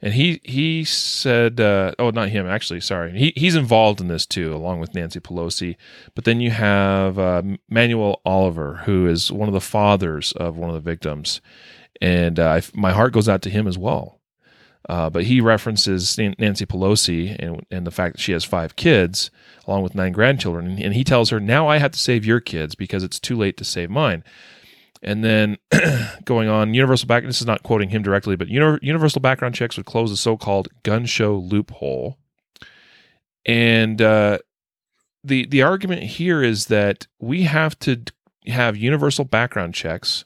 [0.03, 4.27] and he he said, uh, oh, not him actually, sorry, he he's involved in this
[4.27, 5.77] too, along with Nancy Pelosi.
[6.14, 10.68] But then you have uh, Manuel Oliver, who is one of the fathers of one
[10.68, 11.40] of the victims,
[12.01, 14.15] and uh, my heart goes out to him as well.
[14.88, 19.31] Uh, but he references Nancy Pelosi and, and the fact that she has five kids,
[19.66, 20.79] along with nine grandchildren.
[20.81, 23.57] And, he tells her, Now I have to save your kids because it's too late
[23.57, 24.22] to save mine.
[25.03, 25.59] And then
[26.25, 27.25] going on, universal back.
[27.25, 31.05] This is not quoting him directly, but universal background checks would close the so-called gun
[31.05, 32.16] show loophole.
[33.44, 34.38] And uh,
[35.22, 38.03] the the argument here is that we have to
[38.46, 40.25] have universal background checks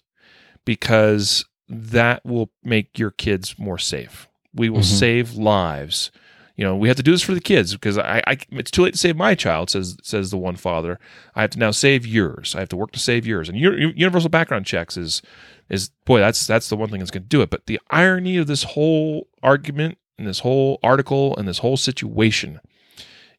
[0.64, 4.29] because that will make your kids more safe.
[4.54, 4.84] We will Mhm.
[4.84, 6.10] save lives.
[6.56, 8.82] You know, we have to do this for the kids because I, I, it's too
[8.82, 9.70] late to save my child.
[9.70, 10.98] Says says the one father.
[11.34, 12.54] I have to now save yours.
[12.54, 13.48] I have to work to save yours.
[13.48, 15.22] And universal background checks is
[15.70, 17.48] is boy, that's that's the one thing that's going to do it.
[17.50, 22.60] But the irony of this whole argument and this whole article and this whole situation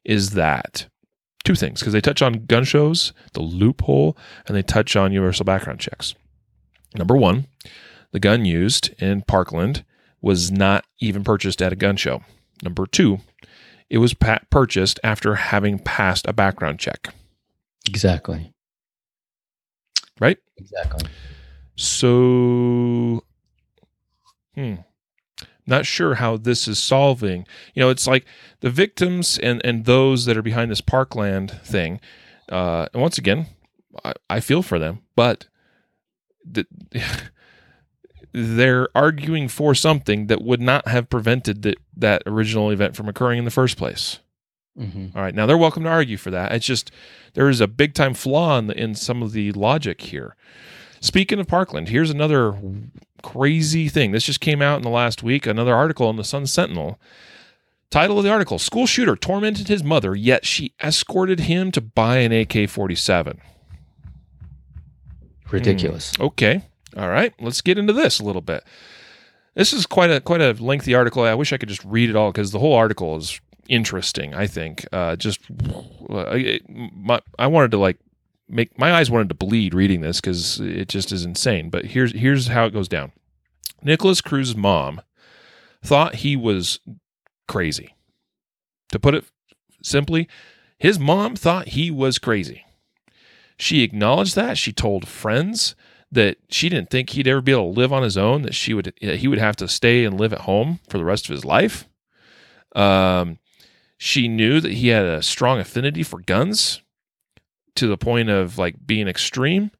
[0.03, 0.87] is that
[1.43, 5.43] two things because they touch on gun shows, the loophole, and they touch on universal
[5.45, 6.15] background checks.
[6.95, 7.45] Number one,
[8.11, 9.83] the gun used in Parkland
[10.21, 12.21] was not even purchased at a gun show.
[12.63, 13.19] Number two,
[13.89, 17.13] it was purchased after having passed a background check.
[17.87, 18.53] Exactly.
[20.19, 20.37] Right?
[20.57, 21.09] Exactly.
[21.75, 23.23] So,
[24.55, 24.75] hmm,
[25.65, 27.45] not sure how this is solving.
[27.73, 28.25] You know, it's like
[28.59, 31.99] the victims and and those that are behind this Parkland thing.
[32.49, 33.47] Uh, and once again,
[34.03, 35.47] I, I feel for them, but
[36.45, 36.65] the,
[38.33, 43.39] they're arguing for something that would not have prevented the, that original event from occurring
[43.39, 44.19] in the first place.
[44.79, 45.17] Mm-hmm.
[45.17, 46.53] All right, now they're welcome to argue for that.
[46.53, 46.91] It's just
[47.33, 50.35] there is a big time flaw in, the, in some of the logic here.
[51.01, 52.55] Speaking of Parkland, here's another
[53.23, 54.11] crazy thing.
[54.11, 55.45] This just came out in the last week.
[55.45, 56.99] Another article in the Sun Sentinel.
[57.89, 62.19] Title of the article School shooter tormented his mother, yet she escorted him to buy
[62.19, 63.41] an AK 47.
[65.51, 66.13] Ridiculous.
[66.19, 66.63] Okay.
[66.97, 67.33] All right.
[67.39, 68.63] Let's get into this a little bit.
[69.55, 71.23] This is quite a quite a lengthy article.
[71.23, 74.33] I wish I could just read it all because the whole article is interesting.
[74.33, 75.41] I think uh, just
[76.09, 76.37] uh,
[76.69, 77.97] my, I wanted to like
[78.47, 81.69] make my eyes wanted to bleed reading this because it just is insane.
[81.69, 83.11] But here's here's how it goes down.
[83.83, 85.01] Nikolas Cruz's mom
[85.83, 86.79] thought he was
[87.47, 87.95] crazy.
[88.91, 89.25] To put it
[89.81, 90.27] simply,
[90.77, 92.65] his mom thought he was crazy.
[93.57, 94.57] She acknowledged that.
[94.57, 95.75] She told friends
[96.11, 98.41] that she didn't think he'd ever be able to live on his own.
[98.41, 101.29] That she would he would have to stay and live at home for the rest
[101.29, 101.87] of his life.
[102.75, 103.39] Um,
[103.97, 106.81] she knew that he had a strong affinity for guns
[107.75, 109.71] to the point of like being extreme,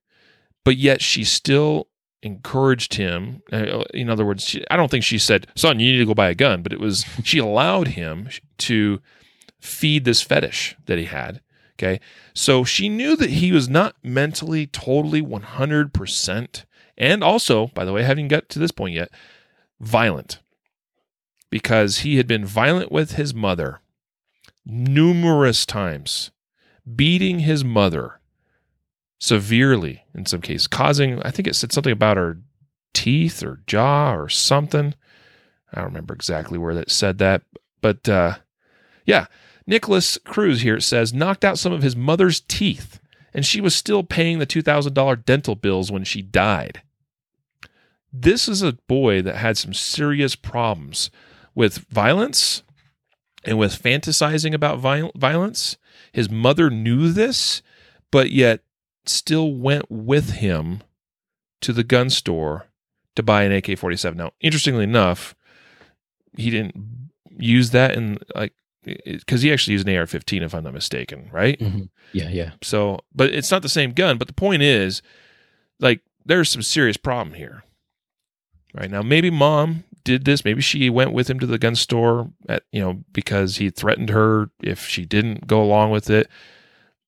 [0.63, 1.87] but yet she still
[2.23, 3.41] encouraged him.
[3.51, 6.13] Uh, in other words, she, I don't think she said, "Son, you need to go
[6.13, 9.01] buy a gun," but it was she allowed him to
[9.59, 11.41] feed this fetish that he had.
[11.81, 11.99] Okay.
[12.33, 16.65] So she knew that he was not mentally totally 100%.
[16.97, 19.09] And also, by the way, having got to this point yet,
[19.79, 20.39] violent
[21.49, 23.81] because he had been violent with his mother
[24.63, 26.31] numerous times,
[26.95, 28.19] beating his mother
[29.19, 32.37] severely in some cases, causing, I think it said something about her
[32.93, 34.93] teeth or jaw or something.
[35.73, 37.41] I don't remember exactly where that said that,
[37.81, 38.37] but uh,
[39.05, 39.25] yeah,
[39.71, 42.99] Nikolas Cruz here says knocked out some of his mother's teeth,
[43.33, 46.81] and she was still paying the $2,000 dental bills when she died.
[48.11, 51.09] This is a boy that had some serious problems
[51.55, 52.63] with violence
[53.45, 55.77] and with fantasizing about viol- violence.
[56.11, 57.61] His mother knew this,
[58.11, 58.65] but yet
[59.05, 60.81] still went with him
[61.61, 62.67] to the gun store
[63.15, 64.17] to buy an AK 47.
[64.17, 65.33] Now, interestingly enough,
[66.35, 66.75] he didn't
[67.37, 68.51] use that in like
[68.83, 71.59] because he actually used an AR-15 if I'm not mistaken, right?
[71.59, 71.83] Mm-hmm.
[72.13, 72.51] Yeah, yeah.
[72.61, 74.17] So, but it's not the same gun.
[74.17, 75.01] But the point is,
[75.79, 77.63] like, there's some serious problem here,
[78.73, 78.89] right?
[78.89, 80.45] Now, maybe mom did this.
[80.45, 84.09] Maybe she went with him to the gun store at you know because he threatened
[84.09, 86.27] her if she didn't go along with it.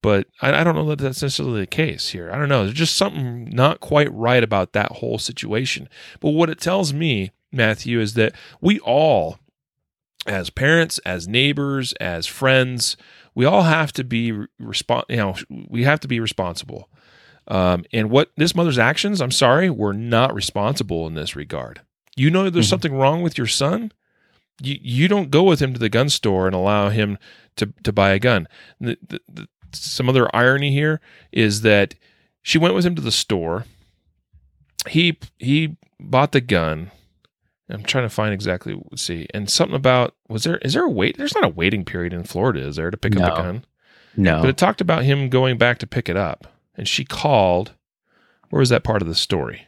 [0.01, 2.29] But I, I don't know that that's necessarily the case here.
[2.31, 2.65] I don't know.
[2.65, 5.87] There's just something not quite right about that whole situation.
[6.19, 9.39] But what it tells me, Matthew, is that we all
[10.25, 12.97] as parents, as neighbors, as friends,
[13.35, 14.31] we all have to be
[14.61, 16.89] respon- you know, we have to be responsible.
[17.47, 21.81] Um, and what this mother's actions, I'm sorry, were not responsible in this regard.
[22.15, 22.69] You know, there's mm-hmm.
[22.69, 23.91] something wrong with your son.
[24.61, 27.17] You you don't go with him to the gun store and allow him
[27.57, 28.47] to to buy a gun.
[28.79, 31.95] The, the, the, some other irony here is that
[32.43, 33.65] she went with him to the store.
[34.87, 36.91] He he bought the gun
[37.69, 38.79] I'm trying to find exactly.
[38.95, 39.27] See.
[39.33, 40.57] And something about was there?
[40.57, 41.17] Is there a wait?
[41.17, 43.25] There's not a waiting period in Florida, is there, to pick no.
[43.25, 43.65] up a gun?
[44.15, 44.41] No.
[44.41, 47.73] But it talked about him going back to pick it up, and she called.
[48.49, 49.67] Where was that part of the story?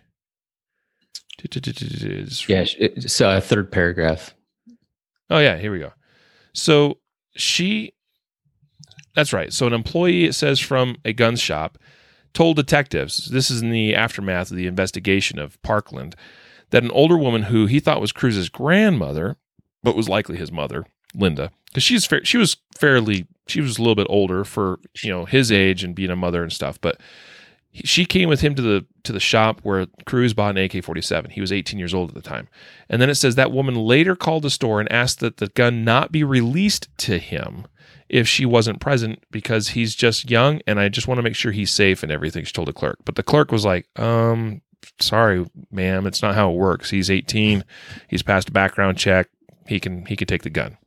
[2.47, 4.35] Yeah, it's a third paragraph.
[5.29, 5.91] Oh yeah, here we go.
[6.53, 6.99] So
[7.35, 7.93] she,
[9.15, 9.51] that's right.
[9.51, 11.77] So an employee, it says from a gun shop,
[12.33, 13.29] told detectives.
[13.31, 16.15] This is in the aftermath of the investigation of Parkland
[16.71, 19.37] that an older woman who he thought was Cruz's grandmother,
[19.83, 23.81] but was likely his mother, Linda, because she's fa- she was fairly she was a
[23.81, 26.99] little bit older for you know his age and being a mother and stuff, but
[27.83, 31.31] she came with him to the to the shop where Cruz bought an AK-47.
[31.31, 32.47] He was 18 years old at the time.
[32.89, 35.83] And then it says that woman later called the store and asked that the gun
[35.83, 37.67] not be released to him
[38.07, 41.51] if she wasn't present because he's just young and I just want to make sure
[41.51, 42.45] he's safe and everything.
[42.45, 42.99] She told the clerk.
[43.03, 44.61] But the clerk was like, um,
[44.99, 46.89] sorry, ma'am, it's not how it works.
[46.89, 47.63] He's 18.
[48.07, 49.27] He's passed a background check.
[49.67, 50.77] He can he can take the gun.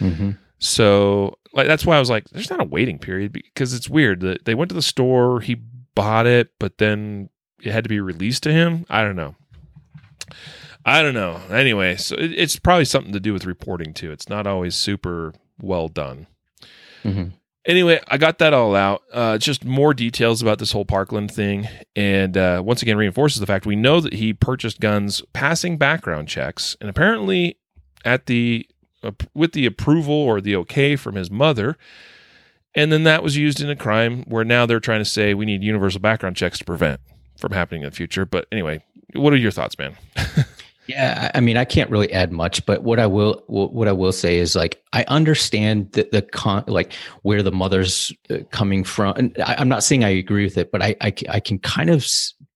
[0.00, 0.30] Mm-hmm.
[0.58, 4.20] So like that's why I was like, there's not a waiting period because it's weird
[4.20, 5.56] that they went to the store, he
[5.94, 7.30] bought it, but then
[7.62, 8.86] it had to be released to him.
[8.88, 9.34] I don't know.
[10.84, 11.40] I don't know.
[11.50, 14.10] Anyway, so it, it's probably something to do with reporting too.
[14.10, 16.26] It's not always super well done.
[17.04, 17.32] Mhm.
[17.68, 19.02] Anyway, I got that all out.
[19.12, 23.46] Uh, just more details about this whole Parkland thing, and uh, once again reinforces the
[23.46, 27.58] fact we know that he purchased guns passing background checks, and apparently
[28.06, 28.66] at the
[29.02, 31.76] uh, with the approval or the okay from his mother,
[32.74, 35.44] and then that was used in a crime where now they're trying to say we
[35.44, 37.00] need universal background checks to prevent
[37.36, 38.24] from happening in the future.
[38.24, 39.94] But anyway, what are your thoughts, man?
[40.88, 44.10] Yeah, I mean, I can't really add much, but what I will what I will
[44.10, 49.14] say is like I understand the the con like where the mother's uh, coming from,
[49.18, 51.90] and I, I'm not saying I agree with it, but I I, I can kind
[51.90, 52.06] of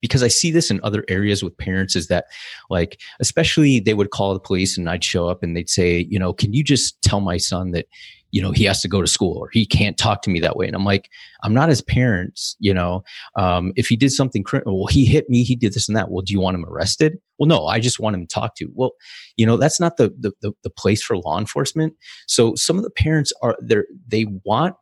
[0.01, 2.25] because I see this in other areas with parents is that
[2.71, 6.19] like especially they would call the police and I'd show up and they'd say, you
[6.19, 7.87] know, can you just tell my son that
[8.33, 10.57] you know he has to go to school or he can't talk to me that
[10.57, 11.09] way, and I'm like,
[11.43, 13.05] I'm not his parents, you know,
[13.37, 16.11] um, if he did something criminal, well, he hit me, he did this and that.
[16.11, 17.19] Well, do you want him arrested?
[17.39, 18.69] Well, no, I just want him to talk to.
[18.75, 18.93] Well,
[19.37, 21.95] you know, that's not the the the, the place for law enforcement.
[22.27, 23.87] So some of the parents are there.
[24.09, 24.75] They want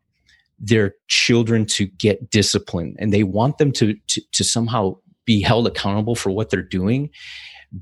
[0.58, 5.66] their children to get disciplined, and they want them to to, to somehow be held
[5.66, 7.10] accountable for what they're doing,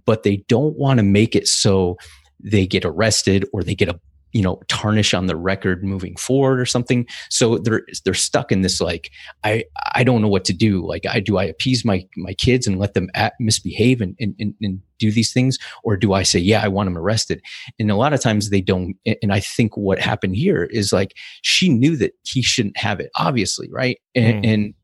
[0.04, 1.96] but they don't want to make it so
[2.40, 3.98] they get arrested or they get a
[4.32, 7.06] you know tarnish on the record moving forward or something.
[7.30, 9.10] So they're they're stuck in this like
[9.44, 9.64] i
[9.94, 10.86] i don't know what to do.
[10.86, 14.34] Like i do i appease my my kids and let them act, misbehave and, and
[14.38, 15.58] and and do these things?
[15.84, 17.40] Or do i say yeah i want them arrested.
[17.78, 21.14] And a lot of times they don't and i think what happened here is like
[21.42, 23.98] she knew that he shouldn't have it obviously right?
[24.14, 24.52] And Mm.
[24.54, 24.74] and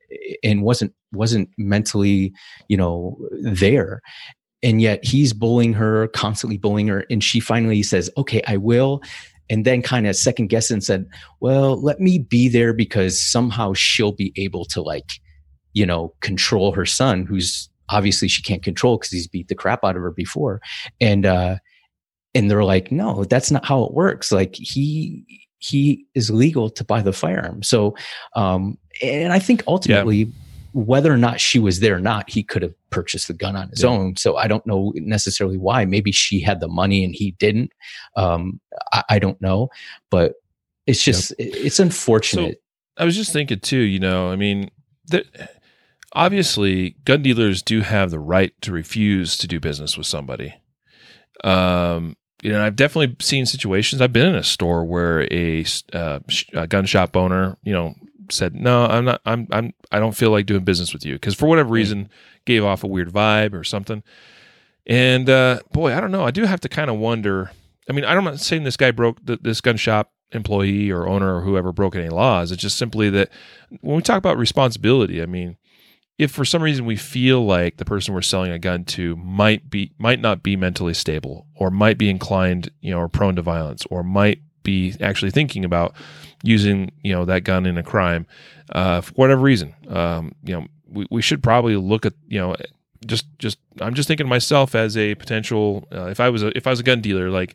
[0.44, 2.32] and wasn't wasn't mentally
[2.68, 4.00] you know there.
[4.62, 9.02] And yet he's bullying her constantly bullying her and she finally says okay i will
[9.50, 11.06] and then kind of second guessed and said
[11.40, 15.20] well let me be there because somehow she'll be able to like
[15.72, 19.84] you know control her son who's obviously she can't control because he's beat the crap
[19.84, 20.60] out of her before.
[21.00, 21.56] And uh
[22.34, 24.32] and they're like no that's not how it works.
[24.32, 25.24] Like he
[25.58, 27.62] he is legal to buy the firearm.
[27.62, 27.94] So
[28.34, 30.30] um and i think ultimately
[30.74, 33.68] whether or not she was there or not he could have purchased the gun on
[33.70, 33.90] his Yeah.
[33.90, 37.70] own so i don't know necessarily why maybe she had the money and he didn't
[38.16, 38.60] um
[38.92, 39.68] i, I don't know
[40.10, 40.34] but
[40.86, 42.60] it's just it- it's unfortunate
[42.96, 44.70] I was just thinking too, you know, I mean,
[45.06, 45.24] there,
[46.12, 50.54] obviously gun dealers do have the right to refuse to do business with somebody.
[51.42, 54.00] Um, you know, I've definitely seen situations.
[54.00, 57.94] I've been in a store where a, uh, sh- a gun shop owner, you know,
[58.30, 59.20] said, "No, I'm not.
[59.24, 59.48] I'm.
[59.50, 59.72] I'm.
[59.92, 62.08] I don't feel like doing business with you because for whatever reason
[62.44, 64.02] gave off a weird vibe or something."
[64.86, 66.24] And uh, boy, I don't know.
[66.24, 67.50] I do have to kind of wonder.
[67.88, 71.36] I mean, I'm not saying this guy broke th- this gun shop employee or owner
[71.36, 72.50] or whoever broke any laws.
[72.50, 73.30] It's just simply that
[73.80, 75.56] when we talk about responsibility, I mean,
[76.18, 79.68] if for some reason we feel like the person we're selling a gun to might
[79.68, 83.42] be might not be mentally stable or might be inclined, you know, or prone to
[83.42, 85.94] violence or might be actually thinking about
[86.42, 88.26] using, you know, that gun in a crime,
[88.70, 92.56] uh, for whatever reason, um, you know, we, we should probably look at, you know,
[93.06, 96.56] just just I'm just thinking of myself as a potential uh, if I was a
[96.56, 97.54] if I was a gun dealer like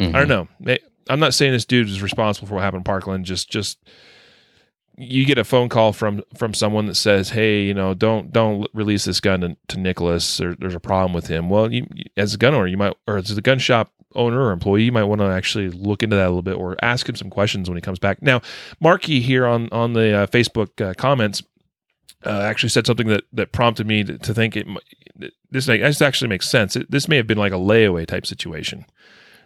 [0.00, 0.48] I don't know.
[1.08, 3.24] I'm not saying this dude is responsible for what happened in Parkland.
[3.24, 3.78] Just, just
[4.96, 8.68] you get a phone call from from someone that says, "Hey, you know, don't don't
[8.72, 10.38] release this gun to, to Nikolas.
[10.38, 11.86] There, there's a problem with him." Well, you,
[12.16, 14.92] as a gun owner, you might, or as a gun shop owner or employee, you
[14.92, 17.68] might want to actually look into that a little bit, or ask him some questions
[17.68, 18.22] when he comes back.
[18.22, 18.40] Now,
[18.80, 21.42] Marky here on on the uh, Facebook uh, comments
[22.24, 24.66] uh, actually said something that that prompted me to, to think it.
[25.50, 26.74] This make, this actually makes sense.
[26.74, 28.86] It, this may have been like a layaway type situation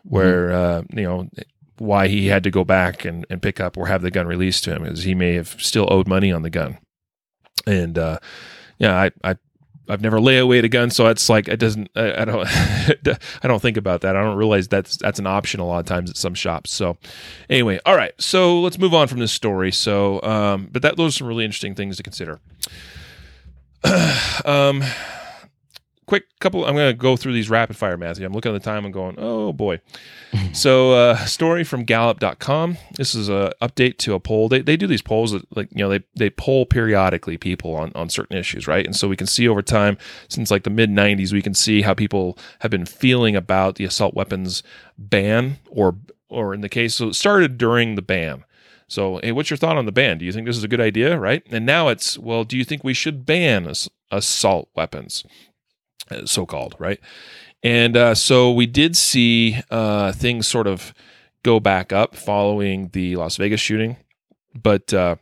[0.04, 1.28] where uh, you know
[1.78, 4.64] why he had to go back and, and pick up or have the gun released
[4.64, 6.78] to him is he may have still owed money on the gun
[7.66, 8.18] and uh
[8.78, 9.36] yeah i i
[9.88, 11.90] I've never layawayed a gun, so it's like it doesn't.
[11.96, 12.46] I, I don't.
[13.42, 14.16] I don't think about that.
[14.16, 16.70] I don't realize that's that's an option a lot of times at some shops.
[16.70, 16.98] So,
[17.48, 18.12] anyway, all right.
[18.20, 19.72] So let's move on from this story.
[19.72, 22.40] So, um, but that those are some really interesting things to consider.
[24.44, 24.82] um,
[26.08, 26.64] quick couple.
[26.64, 28.24] I'm going to go through these rapid fire, Matthew.
[28.24, 29.80] I'm looking at the time and going, oh boy.
[30.52, 32.78] so, uh, story from Gallup.com.
[32.94, 34.48] This is a update to a poll.
[34.48, 37.92] They, they do these polls that, like you know they they poll periodically people on
[37.94, 38.84] on certain issues, right?
[38.84, 39.98] And so we can see over time
[40.28, 43.84] since like the mid 90s, we can see how people have been feeling about the
[43.84, 44.62] assault weapons
[44.96, 45.96] ban, or
[46.28, 48.44] or in the case, so it started during the ban.
[48.90, 50.16] So, hey, what's your thought on the ban?
[50.16, 51.42] Do you think this is a good idea, right?
[51.50, 55.24] And now it's, well, do you think we should ban ass- assault weapons,
[56.24, 57.00] so called, right?
[57.62, 60.94] And uh, so we did see uh, things sort of
[61.42, 63.96] go back up following the Las Vegas shooting,
[64.54, 65.16] but uh,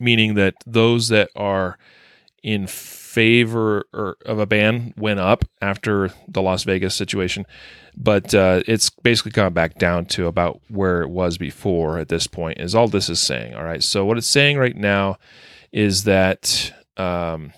[0.00, 1.78] meaning that those that are
[2.42, 7.46] in favor or of a ban went up after the Las Vegas situation,
[7.96, 12.26] but uh, it's basically gone back down to about where it was before at this
[12.26, 12.58] point.
[12.58, 13.54] Is all this is saying.
[13.54, 13.82] All right.
[13.82, 15.16] So what it's saying right now
[15.72, 16.72] is that.
[16.96, 17.52] Um,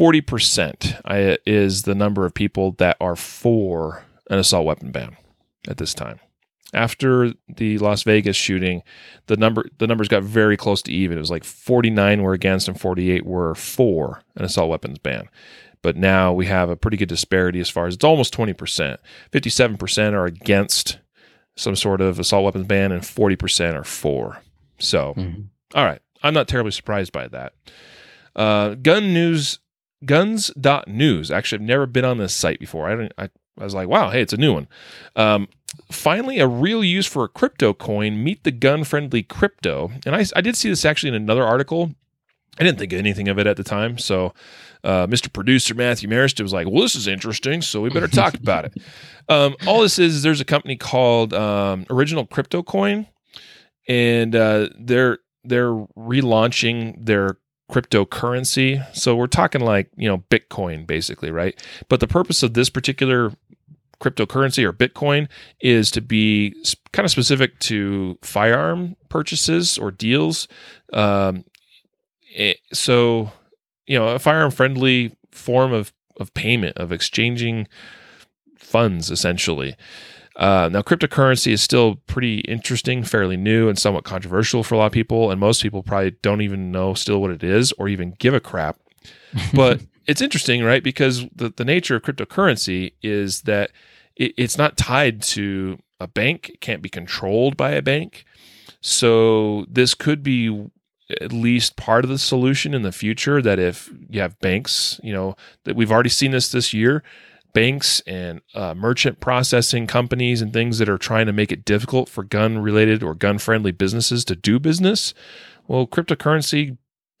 [0.00, 5.16] 40% is the number of people that are for an assault weapon ban
[5.68, 6.20] at this time.
[6.72, 8.82] After the Las Vegas shooting,
[9.26, 11.18] the number the numbers got very close to even.
[11.18, 15.28] It was like 49 were against and 48 were for an assault weapons ban.
[15.82, 18.96] But now we have a pretty good disparity as far as it's almost 20%.
[19.32, 20.98] 57% are against
[21.56, 24.40] some sort of assault weapons ban and 40% are for.
[24.78, 25.42] So, mm-hmm.
[25.74, 26.00] all right.
[26.22, 27.54] I'm not terribly surprised by that.
[28.36, 29.58] Uh, gun news
[30.04, 31.30] guns.news.
[31.30, 32.88] Actually, I've never been on this site before.
[32.88, 33.28] I don't I,
[33.58, 34.68] I was like, wow, hey, it's a new one.
[35.16, 35.48] Um,
[35.90, 38.22] finally, a real use for a crypto coin.
[38.22, 39.90] Meet the gun friendly crypto.
[40.06, 41.94] And I, I did see this actually in another article.
[42.58, 43.96] I didn't think anything of it at the time.
[43.98, 44.34] So,
[44.82, 45.32] uh, Mr.
[45.32, 47.62] Producer Matthew Maruster was like, well, this is interesting.
[47.62, 48.74] So, we better talk about it.
[49.28, 53.06] Um, all this is, is there's a company called um, Original Crypto Coin,
[53.88, 57.38] and uh, they're they're relaunching their
[57.70, 58.84] cryptocurrency.
[58.94, 61.60] So we're talking like, you know, Bitcoin basically, right?
[61.88, 63.32] But the purpose of this particular
[64.00, 65.28] cryptocurrency or Bitcoin
[65.60, 66.54] is to be
[66.92, 70.48] kind of specific to firearm purchases or deals.
[70.92, 71.44] Um,
[72.34, 73.32] it, eh, so,
[73.86, 77.68] you know, a firearm friendly form of, of payment, of exchanging
[78.58, 79.76] funds essentially.
[80.36, 84.86] Uh, now, cryptocurrency is still pretty interesting, fairly new, and somewhat controversial for a lot
[84.86, 85.30] of people.
[85.30, 88.40] And most people probably don't even know still what it is or even give a
[88.40, 88.78] crap.
[89.54, 90.82] But it's interesting, right?
[90.82, 93.70] Because the, the nature of cryptocurrency is that
[94.16, 98.24] it, it's not tied to a bank, it can't be controlled by a bank.
[98.80, 100.70] So, this could be
[101.20, 105.12] at least part of the solution in the future that if you have banks, you
[105.12, 107.02] know, that we've already seen this this year
[107.52, 112.08] banks and uh, merchant processing companies and things that are trying to make it difficult
[112.08, 115.14] for gun related or gun friendly businesses to do business.
[115.66, 116.78] Well, cryptocurrency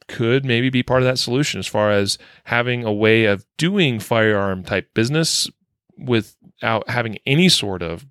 [0.08, 4.00] could maybe be part of that solution as far as having a way of doing
[4.00, 5.48] firearm type business
[5.96, 8.06] without having any sort of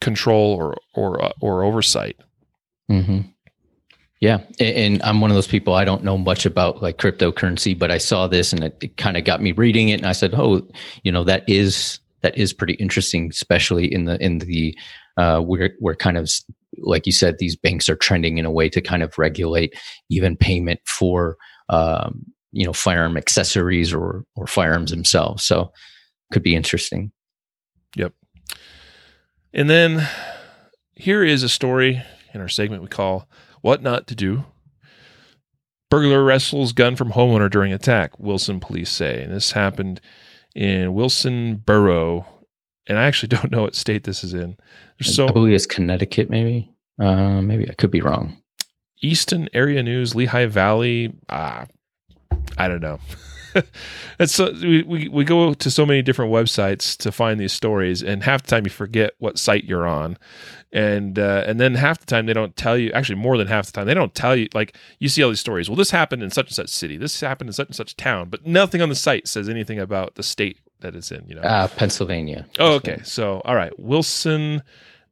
[0.00, 2.20] control or or uh, or oversight.
[2.90, 3.20] Mm-hmm.
[4.20, 5.74] Yeah, and I'm one of those people.
[5.74, 9.16] I don't know much about like cryptocurrency, but I saw this and it, it kind
[9.16, 10.66] of got me reading it, and I said, "Oh,
[11.04, 14.76] you know, that is that is pretty interesting, especially in the in the
[15.16, 16.28] uh, where where kind of
[16.78, 19.74] like you said, these banks are trending in a way to kind of regulate
[20.10, 21.36] even payment for
[21.68, 25.44] um, you know firearm accessories or or firearms themselves.
[25.44, 25.72] So
[26.32, 27.12] could be interesting.
[27.96, 28.14] Yep.
[29.54, 30.08] And then
[30.94, 32.02] here is a story
[32.34, 33.28] in our segment we call
[33.60, 34.44] what not to do.
[35.90, 39.22] Burglar wrestles gun from homeowner during attack, Wilson police say.
[39.22, 40.00] And this happened
[40.54, 42.26] in Wilson Borough.
[42.86, 44.56] And I actually don't know what state this is in.
[44.98, 46.70] There's so I believe it's Connecticut, maybe.
[47.00, 48.36] Uh, maybe I could be wrong.
[49.00, 51.14] Easton Area News, Lehigh Valley.
[51.28, 51.66] Ah,
[52.56, 52.98] I don't know.
[54.26, 58.24] so, we, we, we go to so many different websites to find these stories, and
[58.24, 60.18] half the time you forget what site you're on
[60.72, 62.90] and uh, and then half the time they don't tell you.
[62.92, 64.48] Actually, more than half the time they don't tell you.
[64.54, 65.68] Like you see all these stories.
[65.68, 66.96] Well, this happened in such and such city.
[66.96, 70.16] This happened in such and such town, but nothing on the site says anything about
[70.16, 71.24] the state that it's in.
[71.26, 72.46] You know, uh, Pennsylvania.
[72.58, 73.00] Oh, okay.
[73.04, 74.62] So all right, Wilson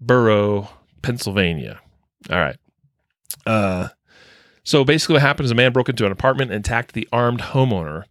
[0.01, 0.69] Borough,
[1.03, 1.81] Pennsylvania.
[2.31, 2.57] All right.
[3.47, 3.89] Uh,
[4.63, 7.41] so basically, what happened is a man broke into an apartment and attacked the armed
[7.41, 8.05] homeowner,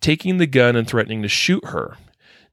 [0.00, 1.96] taking the gun and threatening to shoot her.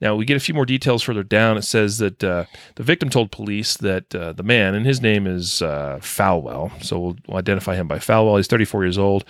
[0.02, 1.58] Now, we get a few more details further down.
[1.58, 5.26] It says that uh, the victim told police that uh, the man, and his name
[5.26, 8.38] is uh, Falwell, so we'll, we'll, identify him by Falwell.
[8.38, 9.24] He's 34 years old.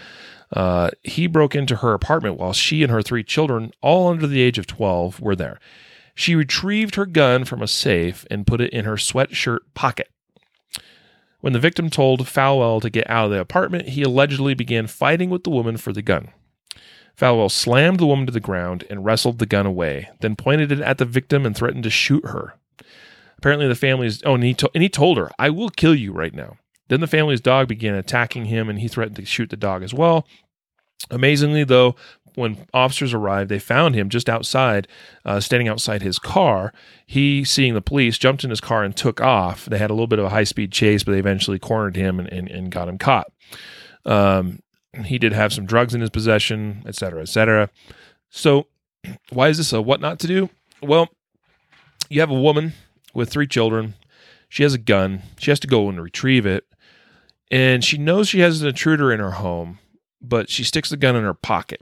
[0.51, 4.41] Uh, he broke into her apartment while she and her three children, all under the
[4.41, 5.59] age of 12, were there.
[6.15, 10.09] She retrieved her gun from a safe and put it in her sweatshirt pocket.
[11.41, 15.29] When the victim told Falwell to get out of the apartment, he allegedly began fighting
[15.29, 16.29] with the woman for the gun.
[17.17, 20.81] Falwell slammed the woman to the ground and wrestled the gun away, then pointed it
[20.81, 22.55] at the victim and threatened to shoot her.
[23.37, 26.11] Apparently, the family's oh, and he, to, and he told her, "I will kill you
[26.11, 26.57] right now."
[26.87, 29.93] Then the family's dog began attacking him, and he threatened to shoot the dog as
[29.93, 30.27] well.
[31.09, 31.95] Amazingly, though,
[32.35, 34.87] when officers arrived, they found him just outside,
[35.23, 36.73] uh, standing outside his car.
[37.05, 39.65] He, seeing the police, jumped in his car and took off.
[39.65, 42.19] They had a little bit of a high speed chase, but they eventually cornered him
[42.19, 43.31] and, and, and got him caught.
[44.05, 44.59] Um,
[45.03, 47.69] he did have some drugs in his possession, et cetera, et cetera.
[48.29, 48.67] So,
[49.29, 50.49] why is this a what not to do?
[50.81, 51.09] Well,
[52.09, 52.73] you have a woman
[53.13, 53.95] with three children.
[54.49, 55.23] She has a gun.
[55.37, 56.65] She has to go and retrieve it.
[57.51, 59.79] And she knows she has an intruder in her home,
[60.21, 61.81] but she sticks the gun in her pocket.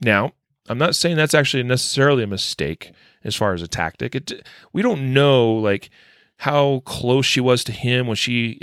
[0.00, 0.32] Now,
[0.68, 2.92] I'm not saying that's actually necessarily a mistake
[3.24, 4.14] as far as a tactic.
[4.14, 5.90] It, we don't know like
[6.38, 8.60] how close she was to him when she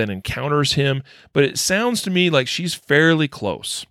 [0.00, 3.84] then encounters him, but it sounds to me like she's fairly close.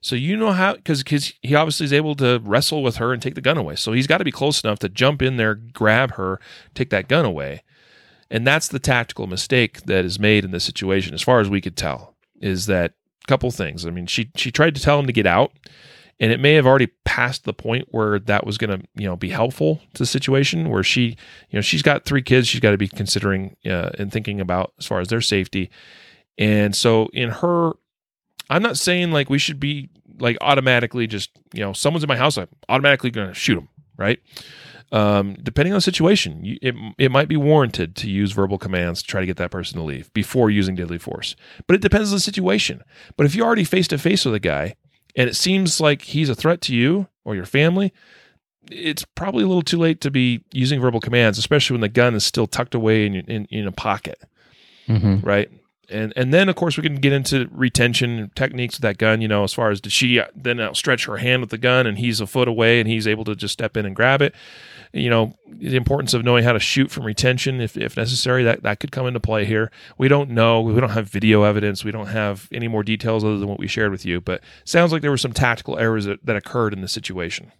[0.00, 3.22] So you know how because because he obviously is able to wrestle with her and
[3.22, 3.76] take the gun away.
[3.76, 6.40] So he's got to be close enough to jump in there, grab her,
[6.74, 7.62] take that gun away.
[8.28, 11.60] And that's the tactical mistake that is made in this situation, as far as we
[11.60, 12.94] could tell, is that
[13.28, 13.86] couple things.
[13.86, 15.52] I mean, she she tried to tell him to get out,
[16.20, 19.16] and it may have already passed the point where that was going to you know
[19.16, 21.16] be helpful to the situation where she
[21.50, 24.72] you know she's got three kids she's got to be considering uh, and thinking about
[24.78, 25.70] as far as their safety
[26.38, 27.72] and so in her
[28.50, 29.88] i'm not saying like we should be
[30.18, 33.68] like automatically just you know someone's in my house i'm automatically going to shoot them
[33.96, 34.20] right
[34.92, 39.00] um, depending on the situation, you, it, it might be warranted to use verbal commands
[39.00, 41.34] to try to get that person to leave before using deadly force.
[41.66, 42.84] But it depends on the situation.
[43.16, 44.76] But if you're already face to face with a guy
[45.14, 47.92] and it seems like he's a threat to you or your family,
[48.70, 52.14] it's probably a little too late to be using verbal commands, especially when the gun
[52.14, 54.22] is still tucked away in in, in a pocket,
[54.88, 55.20] mm-hmm.
[55.26, 55.50] right?
[55.90, 59.20] And and then of course we can get into retention techniques with that gun.
[59.20, 61.98] You know, as far as did she then outstretch her hand with the gun and
[61.98, 64.34] he's a foot away and he's able to just step in and grab it
[64.92, 68.62] you know, the importance of knowing how to shoot from retention if, if necessary, that,
[68.62, 69.70] that could come into play here.
[69.96, 70.60] We don't know.
[70.60, 71.84] We don't have video evidence.
[71.84, 74.92] We don't have any more details other than what we shared with you, but sounds
[74.92, 77.52] like there were some tactical errors that, that occurred in the situation.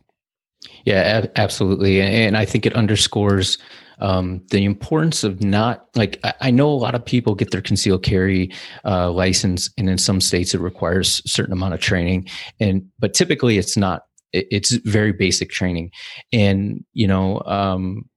[0.84, 2.00] Yeah, absolutely.
[2.00, 3.58] And I think it underscores
[3.98, 7.60] um, the importance of not like I, I, know a lot of people get their
[7.60, 8.50] concealed carry
[8.84, 12.28] uh, license, and in some states it requires a certain amount of training,
[12.58, 14.02] and but typically it's not
[14.32, 15.90] it's very basic training.
[16.32, 18.08] And you know um,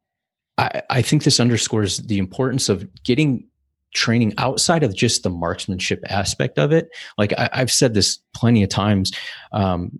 [0.57, 3.47] I, I think this underscores the importance of getting
[3.93, 6.89] training outside of just the marksmanship aspect of it.
[7.17, 9.11] Like I, have said this plenty of times
[9.53, 9.99] um,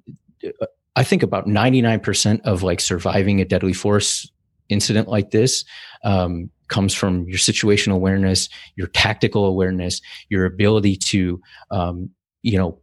[0.95, 4.30] i think about 99% of like surviving a deadly force
[4.70, 5.63] incident like this
[6.03, 11.41] um, comes from your situational awareness your tactical awareness your ability to
[11.72, 12.09] um,
[12.41, 12.80] you know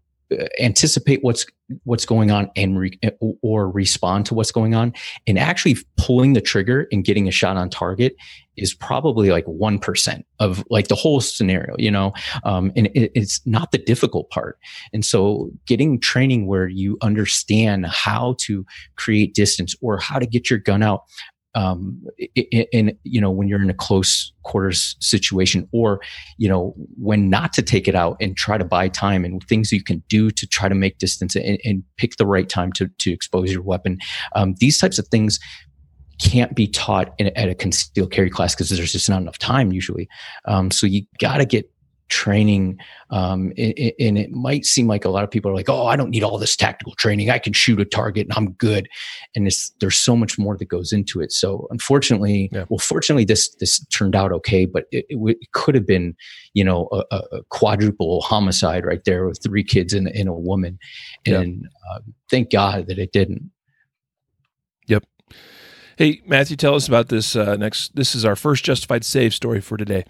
[0.61, 1.47] anticipate what's
[1.85, 2.99] what's going on and re,
[3.43, 4.93] or respond to what's going on.
[5.27, 8.15] And actually pulling the trigger and getting a shot on target
[8.57, 12.13] is probably like 1% of like the whole scenario you know?
[12.45, 14.59] Um, and it, it's not the difficult part.
[14.93, 18.67] And so getting training where you understand how to
[18.97, 21.05] create distance or how to get your gun out
[21.55, 22.03] um,
[22.35, 26.01] in, you know when you're in a close quarters situation or
[26.39, 29.73] you know when not to take it out and try to buy time and things
[29.73, 32.89] you can do to try to make distance and, and pick the right time to,
[32.99, 33.99] to expose your weapon.
[34.35, 35.39] Um, these types of things
[36.21, 39.73] can't be taught in, at a concealed carry class because there's just not enough time
[39.73, 40.09] usually.
[40.45, 41.72] Um, so you got to get
[42.13, 42.79] training.
[43.11, 45.97] Um, and, and, it might seem like a lot of people are like, "Oh, I
[45.97, 47.31] don't need all this tactical training.
[47.31, 48.89] I can shoot a target and I'm good."
[49.35, 49.51] And
[49.81, 51.33] there's so much more that goes into it.
[51.33, 52.67] So, unfortunately, yeah.
[52.69, 56.15] well, fortunately, this this turned out okay, but it, it, it could have been,
[56.53, 60.79] you know, a, a, quadruple homicide right there with three kids and, and a woman.
[61.27, 61.97] And yeah.
[61.97, 62.01] uh,
[62.31, 63.51] thank God that it didn't.
[64.87, 65.05] Yep.
[65.99, 67.95] Hey, Matthew, tell us about this uh, next.
[67.95, 70.05] This is our first justified save story for today.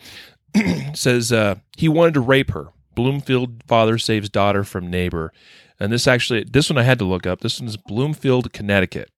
[0.94, 2.68] says uh, he wanted to rape her.
[2.94, 5.32] Bloomfield father saves daughter from neighbor.
[5.80, 7.40] And this actually, this one I had to look up.
[7.40, 9.11] This one's Bloomfield, Connecticut.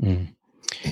[0.00, 0.34] Mm.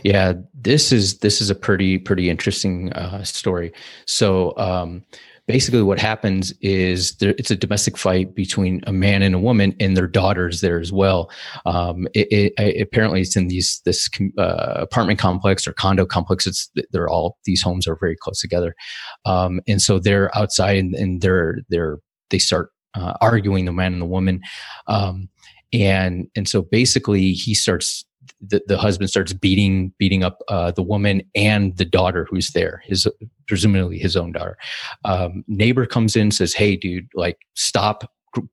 [0.05, 3.72] Yeah, this is this is a pretty pretty interesting uh, story.
[4.07, 5.05] So um,
[5.51, 9.74] basically what happens is there, it's a domestic fight between a man and a woman
[9.80, 11.28] and their daughters there as well.
[11.66, 16.46] Um, it, it, apparently it's in these this uh, apartment complex or condo complex.
[16.46, 18.76] It's they're all these homes are very close together,
[19.24, 21.98] um, and so they're outside and, and they're they're
[22.30, 24.42] they start uh, arguing the man and the woman,
[24.86, 25.28] um,
[25.72, 28.05] and and so basically he starts
[28.41, 32.82] the, the husband starts beating beating up uh, the woman and the daughter who's there
[32.84, 33.07] his
[33.47, 34.57] presumably his own daughter.
[35.05, 38.11] Um, neighbor comes in says hey dude like stop.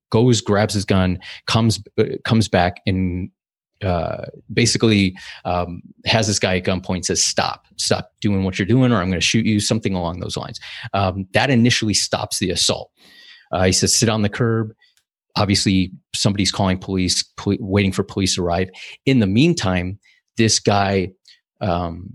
[0.10, 3.30] Goes grabs his gun comes uh, comes back and
[3.84, 5.16] uh, basically
[5.46, 9.08] um, has this guy at gunpoint says stop stop doing what you're doing or i'm
[9.08, 10.60] going to shoot you something along those lines.
[10.94, 12.90] Um, that initially stops the assault.
[13.52, 14.74] Uh, he says sit on the curb
[15.38, 18.70] obviously somebody's calling police, pol- waiting for police to arrive.
[19.06, 20.00] In the meantime,
[20.36, 21.12] this guy
[21.62, 22.10] um,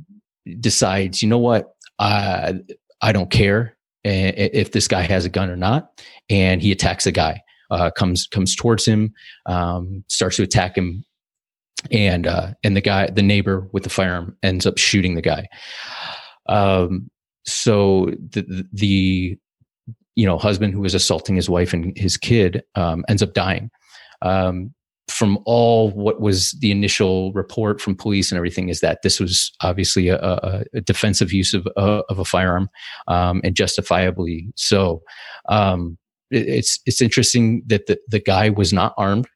[0.61, 2.55] decides, you know what, I
[3.01, 7.12] I don't care if this guy has a gun or not, and he attacks the
[7.12, 7.41] guy.
[7.70, 9.12] Uh, comes comes towards him,
[9.47, 11.05] um, starts to attack him,
[11.91, 15.49] and uh, and the guy, the neighbor with the firearm, ends up shooting the guy.
[16.49, 17.11] Um,
[17.45, 19.39] so the the
[20.15, 23.71] you know husband who was assaulting his wife and his kid um, ends up dying
[24.23, 24.73] um,
[25.09, 29.53] from all what was the initial report from police and everything is that this was
[29.61, 30.19] obviously a,
[30.75, 32.69] a, defensive use of, uh, of a firearm
[33.09, 35.03] um, and justifiably so.
[35.49, 35.99] Um,
[36.33, 39.29] it, it's it's interesting that the, the guy was not armed.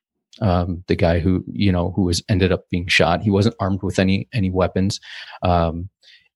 [0.43, 3.83] Um, the guy who you know who was ended up being shot, he wasn't armed
[3.83, 5.01] with any any weapons,
[5.43, 5.89] um,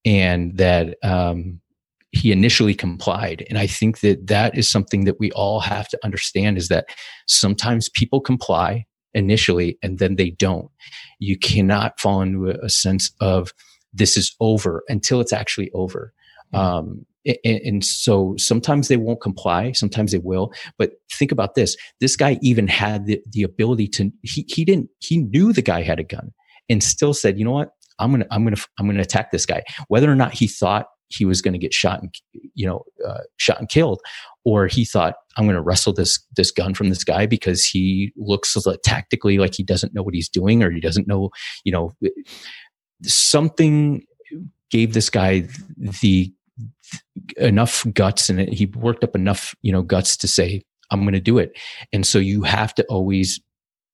[0.05, 1.61] and that um,
[2.13, 3.47] he initially complied.
[3.49, 6.87] And I think that that is something that we all have to understand is that
[7.27, 10.71] sometimes people comply initially and then they don't.
[11.19, 13.53] You cannot fall into a, sense of
[13.93, 16.13] this is over until it's actually over.
[16.55, 16.65] Mm-hmm.
[16.65, 20.53] Um, and, and, so sometimes they won't comply, sometimes they will.
[20.79, 24.11] But think about this: this guy even had the, the ability to.
[24.23, 24.89] He he didn't.
[25.01, 26.33] He knew the guy had a gun,
[26.71, 27.73] and still said, "You know what?
[27.99, 31.25] I'm gonna I'm gonna I'm gonna attack this guy." Whether or not he thought he
[31.25, 32.15] was going to get shot and
[32.55, 34.01] you know uh, shot and killed
[34.45, 38.13] or he thought i'm going to wrestle this this gun from this guy because he
[38.17, 41.31] looks like, tactically like he doesn't know what he's doing or he doesn't know
[41.65, 41.93] you know
[43.03, 44.03] something
[44.71, 45.47] gave this guy
[46.01, 46.33] the
[47.37, 51.21] enough guts and he worked up enough you know guts to say i'm going to
[51.21, 51.57] do it.
[51.93, 53.41] And so you have to always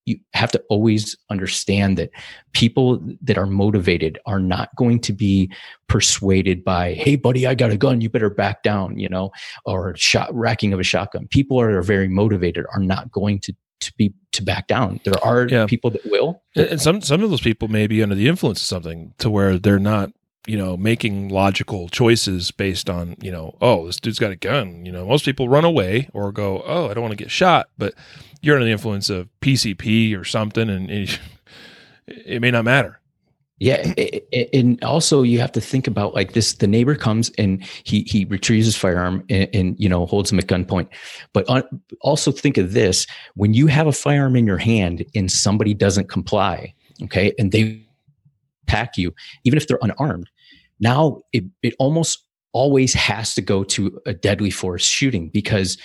[0.06, 2.10] you have to always understand that
[2.52, 5.50] people that are motivated are not going to be
[5.88, 9.30] persuaded by hey buddy i got a gun you better back down you know
[9.64, 11.26] or shot racking of a shotgun.
[11.28, 15.00] People are, are very motivated are not going to to be to back down.
[15.04, 15.66] There are yeah.
[15.66, 16.42] people that will.
[16.54, 19.58] And some some of those people may be under the influence of something to where
[19.58, 20.12] they're not
[20.46, 24.86] you know, making logical choices based on, you know, oh, this dude's got a gun.
[24.86, 27.68] You know, most people run away or go, oh, I don't want to get shot.
[27.76, 27.94] But
[28.40, 31.18] you're under the influence of PCP or something, and it,
[32.06, 33.00] it may not matter.
[33.58, 33.94] Yeah,
[34.52, 38.26] and also you have to think about like this: the neighbor comes and he he
[38.26, 40.88] retrieves his firearm and, and you know holds him at gunpoint.
[41.32, 41.46] But
[42.02, 46.10] also think of this: when you have a firearm in your hand and somebody doesn't
[46.10, 46.74] comply,
[47.04, 47.86] okay, and they
[48.68, 50.28] attack you, even if they're unarmed,
[50.80, 55.76] now it, it almost always has to go to a deadly force shooting because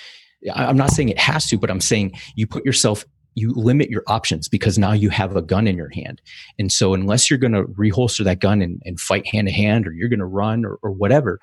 [0.55, 4.03] I'm not saying it has to, but I'm saying you put yourself, you limit your
[4.07, 6.21] options because now you have a gun in your hand.
[6.57, 9.87] And so unless you're going to reholster that gun and, and fight hand to hand
[9.87, 11.39] or you're going to run or, or whatever,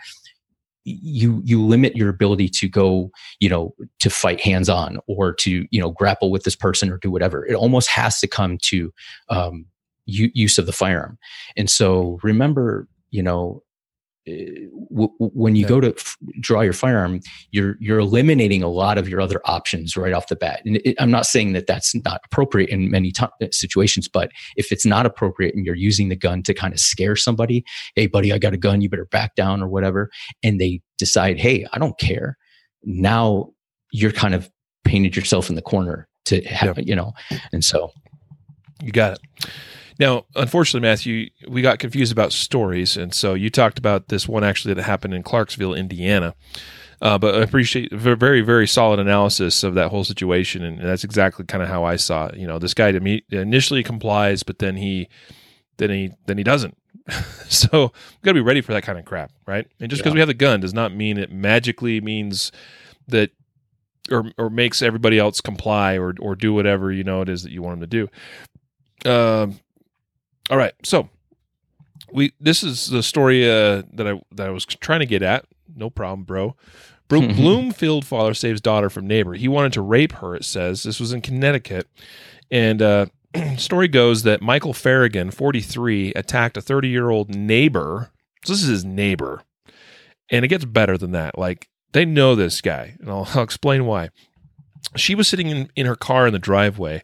[0.84, 5.66] you you limit your ability to go you know to fight hands on or to
[5.70, 8.90] you know grapple with this person or do whatever it almost has to come to
[9.28, 9.66] um,
[10.07, 11.18] use of the firearm
[11.59, 13.62] and so remember you know
[14.26, 18.98] eh, w- when you go to f- draw your firearm you're you're eliminating a lot
[18.98, 20.61] of your other options right off the bat.
[20.64, 24.30] And it, i'm not saying that that's not appropriate in many t- eh, situations but
[24.56, 28.06] if it's not appropriate and you're using the gun to kind of scare somebody hey
[28.06, 30.11] buddy i got a gun you better back down or whatever
[30.42, 32.36] and they decide hey i don't care
[32.84, 33.48] now
[33.92, 34.50] you're kind of
[34.84, 36.84] painted yourself in the corner to have yeah.
[36.86, 37.12] you know
[37.52, 37.90] and so
[38.82, 39.48] you got it
[39.99, 44.44] now, unfortunately, Matthew, we got confused about stories, and so you talked about this one
[44.44, 46.34] actually that happened in Clarksville, Indiana.
[47.01, 51.05] Uh, but I appreciate a very, very solid analysis of that whole situation, and that's
[51.05, 52.36] exactly kind of how I saw it.
[52.36, 52.88] You know, this guy
[53.30, 55.09] initially complies, but then he,
[55.76, 56.76] then he, then he doesn't.
[57.49, 59.66] so we got to be ready for that kind of crap, right?
[59.80, 60.14] And just because yeah.
[60.14, 62.53] we have the gun does not mean it magically means
[63.07, 63.30] that
[64.11, 67.53] or or makes everybody else comply or or do whatever you know it is that
[67.53, 68.09] you want them to
[69.05, 69.11] do.
[69.11, 69.61] Um,
[70.51, 71.09] all right, so
[72.12, 75.46] we this is the story uh, that I that I was trying to get at.
[75.74, 76.57] No problem, bro.
[77.09, 79.32] Bloomfield father saves daughter from neighbor.
[79.32, 80.34] He wanted to rape her.
[80.34, 81.88] It says this was in Connecticut,
[82.51, 83.07] and uh,
[83.57, 88.11] story goes that Michael Farragon, 43, attacked a 30 year old neighbor.
[88.44, 89.42] So this is his neighbor,
[90.30, 91.38] and it gets better than that.
[91.38, 94.11] Like they know this guy, and I'll, I'll explain why.
[94.96, 97.03] She was sitting in, in her car in the driveway,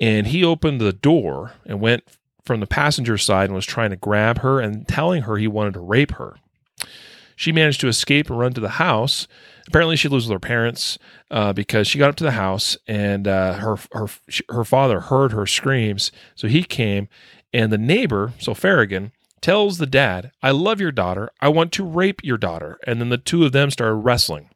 [0.00, 2.04] and he opened the door and went
[2.44, 5.74] from the passenger side and was trying to grab her and telling her he wanted
[5.74, 6.36] to rape her.
[7.36, 9.26] She managed to escape and run to the house.
[9.66, 10.98] Apparently, she lives with her parents
[11.30, 14.06] uh, because she got up to the house and uh, her her
[14.50, 16.12] her father heard her screams.
[16.34, 17.08] So he came,
[17.52, 21.30] and the neighbor, so Farragon, tells the dad, "I love your daughter.
[21.40, 24.50] I want to rape your daughter." And then the two of them started wrestling.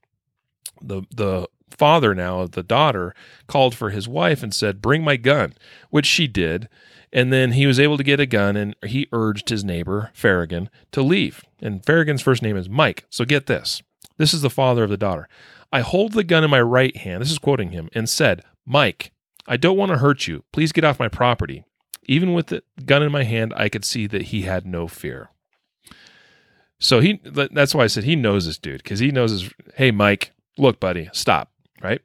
[0.80, 3.14] the The father now of the daughter
[3.46, 5.54] called for his wife and said, "Bring my gun,"
[5.90, 6.68] which she did.
[7.12, 10.68] And then he was able to get a gun and he urged his neighbor, Farragon,
[10.92, 11.42] to leave.
[11.60, 13.04] And Farragon's first name is Mike.
[13.08, 13.82] So get this
[14.18, 15.28] this is the father of the daughter.
[15.72, 19.12] I hold the gun in my right hand, this is quoting him, and said, Mike,
[19.46, 20.44] I don't want to hurt you.
[20.52, 21.64] Please get off my property.
[22.04, 25.30] Even with the gun in my hand, I could see that he had no fear.
[26.78, 29.90] So he that's why I said he knows this dude because he knows his hey
[29.90, 31.50] Mike, look buddy, stop,
[31.82, 32.00] right?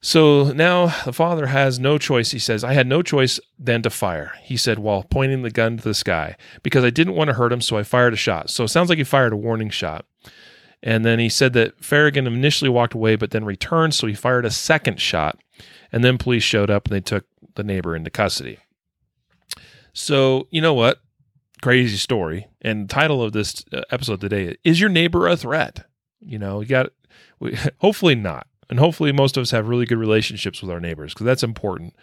[0.00, 2.30] So now the father has no choice.
[2.30, 5.76] He says, I had no choice than to fire, he said while pointing the gun
[5.76, 8.50] to the sky, because I didn't want to hurt him, so I fired a shot.
[8.50, 10.06] So it sounds like he fired a warning shot.
[10.82, 14.44] And then he said that Farragon initially walked away, but then returned, so he fired
[14.44, 15.38] a second shot.
[15.90, 17.24] And then police showed up and they took
[17.54, 18.58] the neighbor into custody.
[19.92, 21.00] So, you know what?
[21.60, 22.46] Crazy story.
[22.62, 25.86] And the title of this uh, episode today is Your Neighbor a Threat?
[26.20, 26.90] You know, you got,
[27.40, 28.46] we, hopefully not.
[28.70, 31.94] And hopefully most of us have really good relationships with our neighbors because that's important.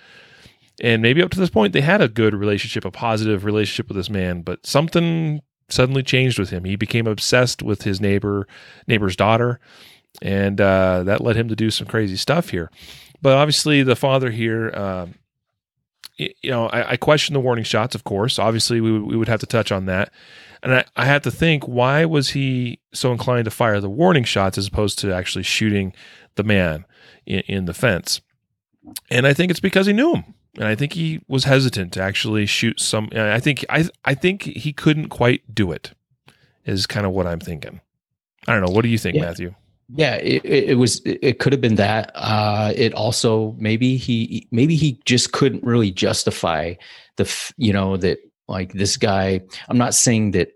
[0.82, 3.98] And maybe up to this point, they had a good relationship, a positive relationship with
[3.98, 6.66] this man, but something suddenly changed with him.
[6.66, 8.48] He became obsessed with his neighbor,
[8.88, 9.60] neighbor's daughter,
[10.22, 12.70] and uh, that led him to do some crazy stuff here.
[13.22, 15.08] But obviously, the father here, uh,
[16.18, 17.96] you know, I, I, question the warning shots.
[17.96, 20.12] Of course, obviously, we we would have to touch on that,
[20.64, 24.58] and I, I to think why was he so inclined to fire the warning shots
[24.58, 25.94] as opposed to actually shooting
[26.36, 26.86] the man
[27.26, 28.22] in, in the fence?
[29.10, 32.02] And I think it's because he knew him and I think he was hesitant to
[32.02, 33.10] actually shoot some.
[33.14, 35.92] I think I I think he couldn't quite do it.
[36.66, 37.82] Is kind of what I'm thinking.
[38.48, 38.72] I don't know.
[38.72, 39.22] What do you think, yeah.
[39.22, 39.56] Matthew?
[39.90, 41.02] Yeah, it, it was.
[41.06, 42.12] It could have been that.
[42.16, 46.74] Uh, it also maybe he maybe he just couldn't really justify
[47.18, 49.42] the you know that like this guy.
[49.68, 50.50] I'm not saying that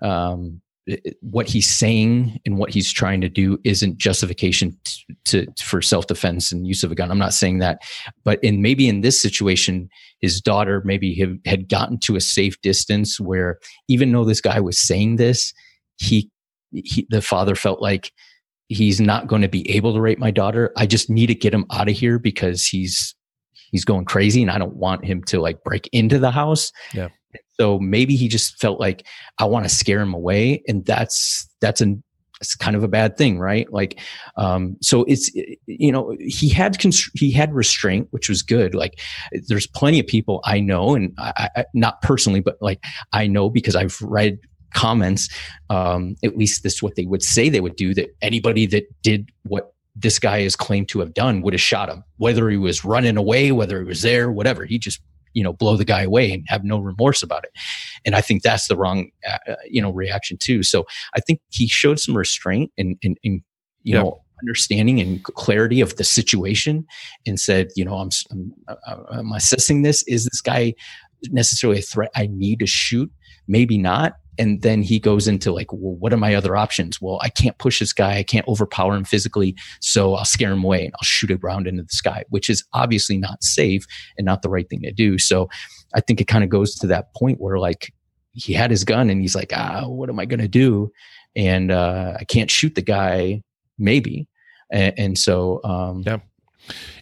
[0.00, 0.60] um,
[0.90, 4.78] Uh, what he's saying and what he's trying to do isn't justification
[5.24, 7.10] to, to, for self-defense and use of a gun.
[7.10, 7.82] I'm not saying that
[8.24, 9.88] but in maybe in this situation
[10.20, 13.58] his daughter maybe have, had gotten to a safe distance where
[13.88, 15.52] even though this guy was saying this
[15.96, 16.30] he,
[16.70, 18.12] he the father felt like
[18.68, 20.72] he's not going to be able to rape my daughter.
[20.76, 23.14] I just need to get him out of here because he's
[23.70, 26.72] he's going crazy and i don't want him to like break into the house.
[26.94, 27.08] Yeah
[27.60, 29.06] so maybe he just felt like
[29.38, 32.02] I want to scare him away, and that's that's an
[32.40, 33.70] it's kind of a bad thing, right?
[33.72, 34.00] Like,
[34.36, 35.30] um, so it's
[35.66, 38.74] you know he had const- he had restraint, which was good.
[38.74, 39.00] Like,
[39.48, 42.82] there's plenty of people I know, and I, I, not personally, but like
[43.12, 44.38] I know because I've read
[44.74, 45.28] comments.
[45.70, 47.94] Um, at least this is what they would say they would do.
[47.94, 51.88] That anybody that did what this guy is claimed to have done would have shot
[51.88, 54.64] him, whether he was running away, whether he was there, whatever.
[54.64, 55.00] He just
[55.34, 57.50] you know blow the guy away and have no remorse about it.
[58.04, 60.62] And i think that's the wrong uh, you know reaction too.
[60.62, 63.42] So i think he showed some restraint and and, and
[63.82, 64.02] you yeah.
[64.02, 66.86] know understanding and clarity of the situation
[67.26, 70.04] and said you know i'm I'm, uh, I'm assessing this?
[70.06, 70.74] Is this guy
[71.30, 73.10] necessarily a threat i need to shoot?
[73.48, 77.00] Maybe not and then he goes into like well what are my other options?
[77.00, 78.16] Well i can't push this guy.
[78.18, 81.66] I can't overpower him physically so i'll scare him away and i'll shoot a round
[81.66, 83.84] into the sky which is obviously not safe
[84.16, 85.18] and not the right thing to do.
[85.18, 85.48] So
[85.94, 87.92] i think it kind of goes to that point where like
[88.32, 90.90] he had his gun and he's like ah what am i going to do?
[91.36, 93.42] And uh, i can't shoot the guy
[93.78, 94.28] maybe.
[94.70, 96.18] And, and so um, yeah.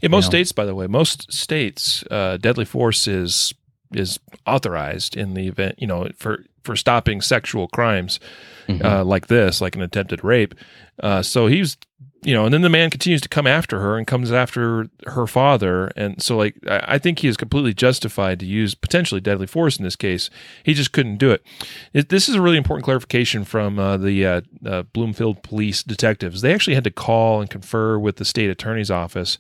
[0.03, 3.53] In most you know, states by the way most states uh, deadly force is
[3.95, 8.21] is authorized in the event you know for for stopping sexual crimes
[8.69, 8.85] mm-hmm.
[8.85, 10.55] uh, like this, like an attempted rape.
[11.03, 11.77] Uh, so he's,
[12.23, 15.27] you know, and then the man continues to come after her and comes after her
[15.27, 15.93] father.
[15.97, 19.77] And so, like, I, I think he is completely justified to use potentially deadly force
[19.77, 20.29] in this case.
[20.65, 21.45] He just couldn't do it.
[21.93, 26.41] it this is a really important clarification from uh, the uh, uh, Bloomfield police detectives.
[26.41, 29.39] They actually had to call and confer with the state attorney's office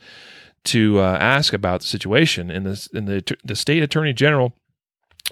[0.64, 2.50] to uh, ask about the situation.
[2.50, 4.52] And the, and the, the state attorney general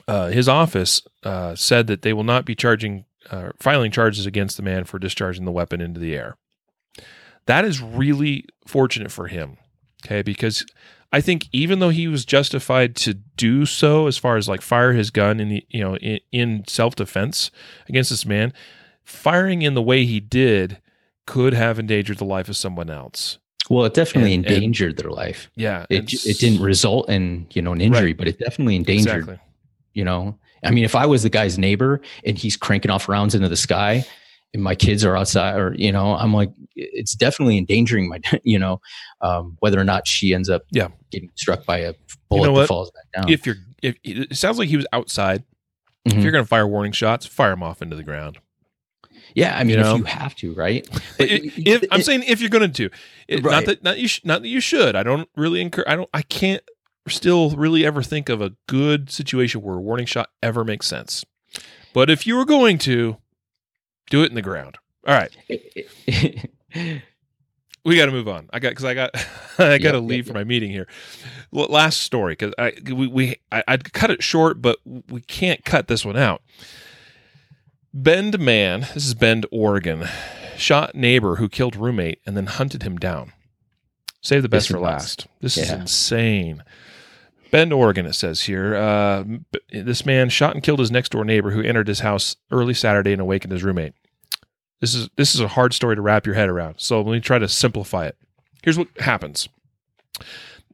[0.07, 4.57] uh, his office uh, said that they will not be charging, uh, filing charges against
[4.57, 6.37] the man for discharging the weapon into the air.
[7.47, 9.59] That is really fortunate for him,
[10.05, 10.23] okay?
[10.23, 10.65] Because
[11.13, 14.93] I think even though he was justified to do so, as far as like fire
[14.93, 17.51] his gun in the you know in, in self defense
[17.89, 18.53] against this man,
[19.05, 20.81] firing in the way he did
[21.27, 23.39] could have endangered the life of someone else.
[23.71, 25.51] Well, it definitely and, endangered and, their life.
[25.55, 28.17] Yeah, it it didn't result in you know an injury, right.
[28.17, 29.44] but it definitely endangered exactly
[29.95, 33.35] you know i mean if i was the guy's neighbor and he's cranking off rounds
[33.35, 34.05] into the sky
[34.53, 38.59] and my kids are outside or you know i'm like it's definitely endangering my you
[38.59, 38.81] know
[39.21, 41.95] um, whether or not she ends up yeah getting struck by a
[42.29, 44.87] bullet you know that falls back down if you're if it sounds like he was
[44.93, 45.43] outside
[46.07, 46.19] mm-hmm.
[46.19, 48.39] if you're going to fire warning shots fire them off into the ground
[49.35, 49.95] yeah, I mean, you know?
[49.95, 50.89] if you have to, right?
[51.19, 52.89] if, if, I'm saying if you're going to, do
[53.27, 53.51] it, right.
[53.51, 54.95] not that not you sh- not that you should.
[54.95, 55.89] I don't really encourage.
[55.89, 56.09] I don't.
[56.15, 56.63] I can't
[57.09, 61.25] still really ever think of a good situation where a warning shot ever makes sense.
[61.93, 63.19] But if you were going to,
[64.11, 64.79] do it in the ground.
[65.07, 65.31] All right.
[67.85, 68.49] we got to move on.
[68.53, 69.11] I got because I got
[69.59, 70.87] I got to yep, leave yep, for my meeting here.
[71.53, 75.89] Last story because I we, we I, would cut it short, but we can't cut
[75.89, 76.43] this one out.
[77.93, 80.09] Bend man, this is Bend, Oregon,
[80.57, 83.33] shot neighbor who killed roommate and then hunted him down.
[84.21, 85.27] Save the best for last.
[85.41, 86.65] This is insane.
[87.55, 88.75] Bend, Oregon, it says here.
[88.75, 89.23] Uh,
[89.71, 93.13] this man shot and killed his next door neighbor who entered his house early Saturday
[93.13, 93.93] and awakened his roommate.
[94.81, 96.75] This is this is a hard story to wrap your head around.
[96.79, 98.17] So let me try to simplify it.
[98.65, 99.49] Here's what happens.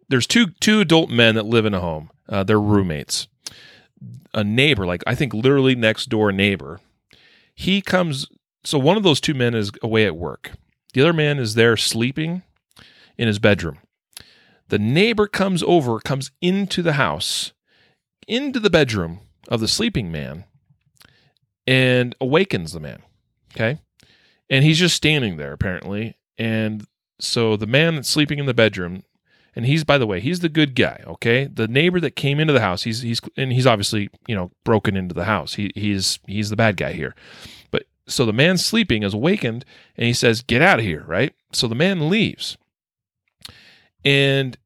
[0.09, 2.09] There's two two adult men that live in a home.
[2.27, 3.29] Uh, they're roommates.
[4.33, 6.81] A neighbor, like I think literally next door neighbor,
[7.55, 8.27] he comes.
[8.65, 10.53] So one of those two men is away at work.
[10.95, 12.41] The other man is there sleeping
[13.19, 13.81] in his bedroom.
[14.71, 17.53] The neighbor comes over, comes into the house,
[18.29, 19.19] into the bedroom
[19.49, 20.45] of the sleeping man,
[21.67, 23.03] and awakens the man.
[23.53, 23.81] Okay.
[24.49, 26.17] And he's just standing there, apparently.
[26.39, 26.87] And
[27.21, 29.03] so the man that's sleeping in the bedroom,
[29.57, 31.03] and he's, by the way, he's the good guy.
[31.05, 31.47] Okay.
[31.47, 34.97] The neighbor that came into the house, he's, he's, and he's obviously, you know, broken
[34.97, 35.55] into the house.
[35.55, 37.17] He, he's, he's the bad guy here.
[37.73, 39.65] But so the man sleeping is awakened
[39.97, 41.05] and he says, Get out of here.
[41.09, 41.35] Right.
[41.53, 42.57] So the man leaves.
[44.05, 44.57] And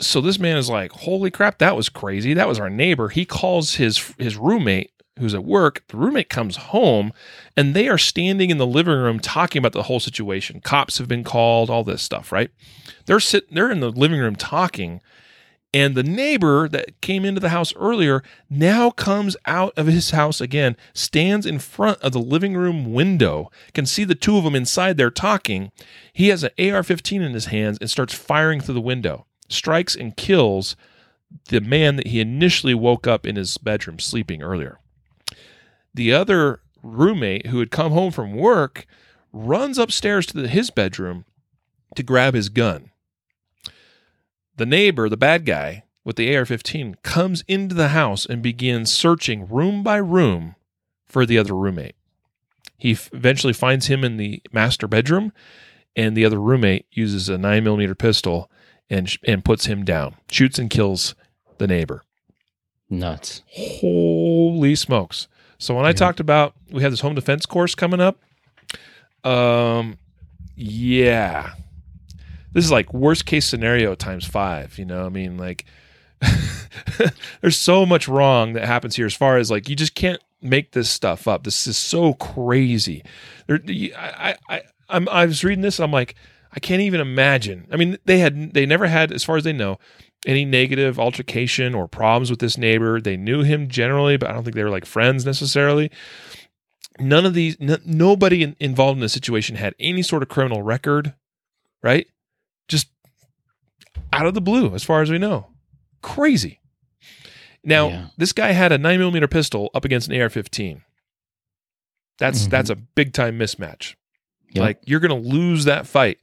[0.00, 2.34] so this man is like, "Holy crap, that was crazy.
[2.34, 5.82] That was our neighbor." He calls his his roommate who's at work.
[5.88, 7.12] The roommate comes home
[7.56, 10.60] and they are standing in the living room talking about the whole situation.
[10.60, 12.50] Cops have been called, all this stuff, right?
[13.06, 15.00] They're sitting they're in the living room talking
[15.74, 20.40] and the neighbor that came into the house earlier now comes out of his house
[20.40, 24.54] again, stands in front of the living room window, can see the two of them
[24.54, 25.70] inside there talking.
[26.12, 29.94] He has an AR 15 in his hands and starts firing through the window, strikes
[29.94, 30.74] and kills
[31.48, 34.80] the man that he initially woke up in his bedroom sleeping earlier.
[35.92, 38.86] The other roommate who had come home from work
[39.32, 41.26] runs upstairs to his bedroom
[41.94, 42.90] to grab his gun
[44.58, 48.92] the neighbor, the bad guy with the AR 15, comes into the house and begins
[48.92, 50.54] searching room by room
[51.06, 51.94] for the other roommate.
[52.76, 55.32] He f- eventually finds him in the master bedroom,
[55.96, 58.50] and the other roommate uses a 9mm pistol
[58.88, 61.14] and, sh- and puts him down, shoots and kills
[61.58, 62.02] the neighbor.
[62.88, 63.42] Nuts.
[63.50, 65.28] Holy smokes.
[65.58, 68.18] So when I talked about we have this home defense course coming up,
[69.24, 69.98] um
[70.54, 71.52] yeah.
[72.52, 75.06] This is like worst case scenario times 5, you know?
[75.06, 75.64] I mean like
[77.40, 80.72] there's so much wrong that happens here as far as like you just can't make
[80.72, 81.44] this stuff up.
[81.44, 83.04] This is so crazy.
[83.46, 83.60] There
[83.96, 86.14] I I I I'm, I was reading this I'm like
[86.52, 87.66] I can't even imagine.
[87.70, 89.78] I mean, they had they never had as far as they know
[90.26, 93.00] any negative altercation or problems with this neighbor.
[93.00, 95.90] They knew him generally, but I don't think they were like friends necessarily.
[96.98, 100.62] None of these, n- nobody in, involved in the situation had any sort of criminal
[100.62, 101.14] record,
[101.82, 102.08] right?
[104.12, 105.48] Out of the blue, as far as we know.
[106.02, 106.60] Crazy.
[107.64, 108.06] Now, Yeah.
[108.16, 110.82] this guy had a nine millimeter pistol up against an AR-15.
[112.18, 112.50] That's Mhm.
[112.50, 113.94] that's a big time mismatch.
[114.52, 114.62] Yep.
[114.62, 116.18] Like you're going to lose that fight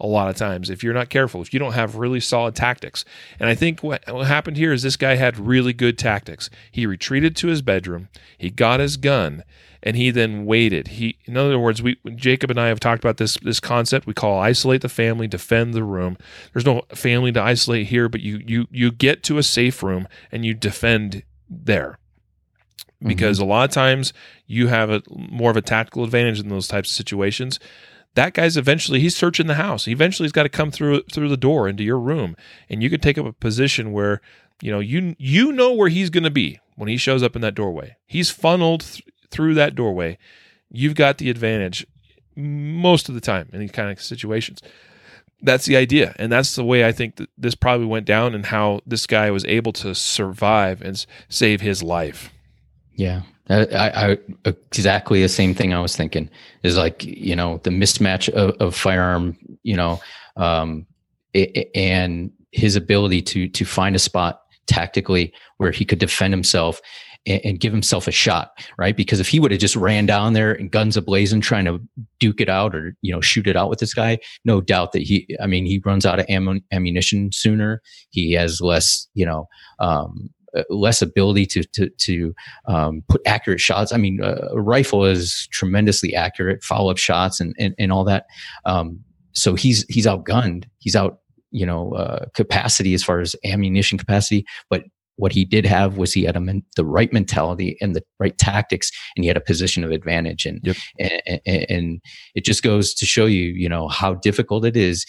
[0.00, 3.04] a lot of times if you're not careful, if you don't have really solid tactics.
[3.40, 6.50] And I think what, what happened here is this guy had really good tactics.
[6.70, 8.08] He retreated to his bedroom,
[8.38, 9.42] he got his gun,
[9.86, 10.88] and he then waited.
[10.88, 14.14] He, in other words, we Jacob and I have talked about this this concept we
[14.14, 16.18] call isolate the family, defend the room.
[16.52, 20.08] There's no family to isolate here, but you you you get to a safe room
[20.32, 22.00] and you defend there
[22.80, 23.06] mm-hmm.
[23.06, 24.12] because a lot of times
[24.48, 27.60] you have a more of a tactical advantage in those types of situations.
[28.14, 29.86] That guy's eventually he's searching the house.
[29.86, 32.34] Eventually he's got to come through through the door into your room,
[32.68, 34.20] and you can take up a position where
[34.60, 37.42] you know you you know where he's going to be when he shows up in
[37.42, 37.94] that doorway.
[38.04, 40.18] He's funneled th- through that doorway.
[40.70, 41.86] You've got the advantage
[42.34, 44.60] most of the time in these kind of situations.
[45.42, 48.46] That's the idea, and that's the way I think that this probably went down, and
[48.46, 52.32] how this guy was able to survive and save his life.
[52.94, 53.66] Yeah, I,
[54.14, 56.30] I, exactly the same thing I was thinking
[56.62, 60.00] is like you know the mismatch of, of firearm, you know,
[60.36, 60.86] um,
[61.34, 66.32] i- i- and his ability to to find a spot tactically where he could defend
[66.32, 66.80] himself
[67.26, 68.96] and, and give himself a shot, right?
[68.96, 71.80] Because if he would have just ran down there and guns ablazing, trying to
[72.20, 75.02] duke it out or you know shoot it out with this guy, no doubt that
[75.02, 76.26] he, I mean, he runs out of
[76.72, 77.82] ammunition sooner.
[78.10, 79.48] He has less, you know.
[79.78, 82.34] Um, uh, less ability to to to
[82.66, 83.92] um, put accurate shots.
[83.92, 88.24] I mean, a rifle is tremendously accurate, follow up shots, and, and and all that.
[88.64, 89.00] Um,
[89.32, 90.64] so he's he's outgunned.
[90.78, 91.18] He's out,
[91.50, 94.46] you know, uh, capacity as far as ammunition capacity.
[94.70, 94.84] But
[95.16, 98.36] what he did have was he had a men- the right mentality and the right
[98.38, 100.46] tactics, and he had a position of advantage.
[100.46, 100.76] And Yep.
[100.98, 102.02] and, and, and
[102.34, 105.04] it just goes to show you, you know, how difficult it is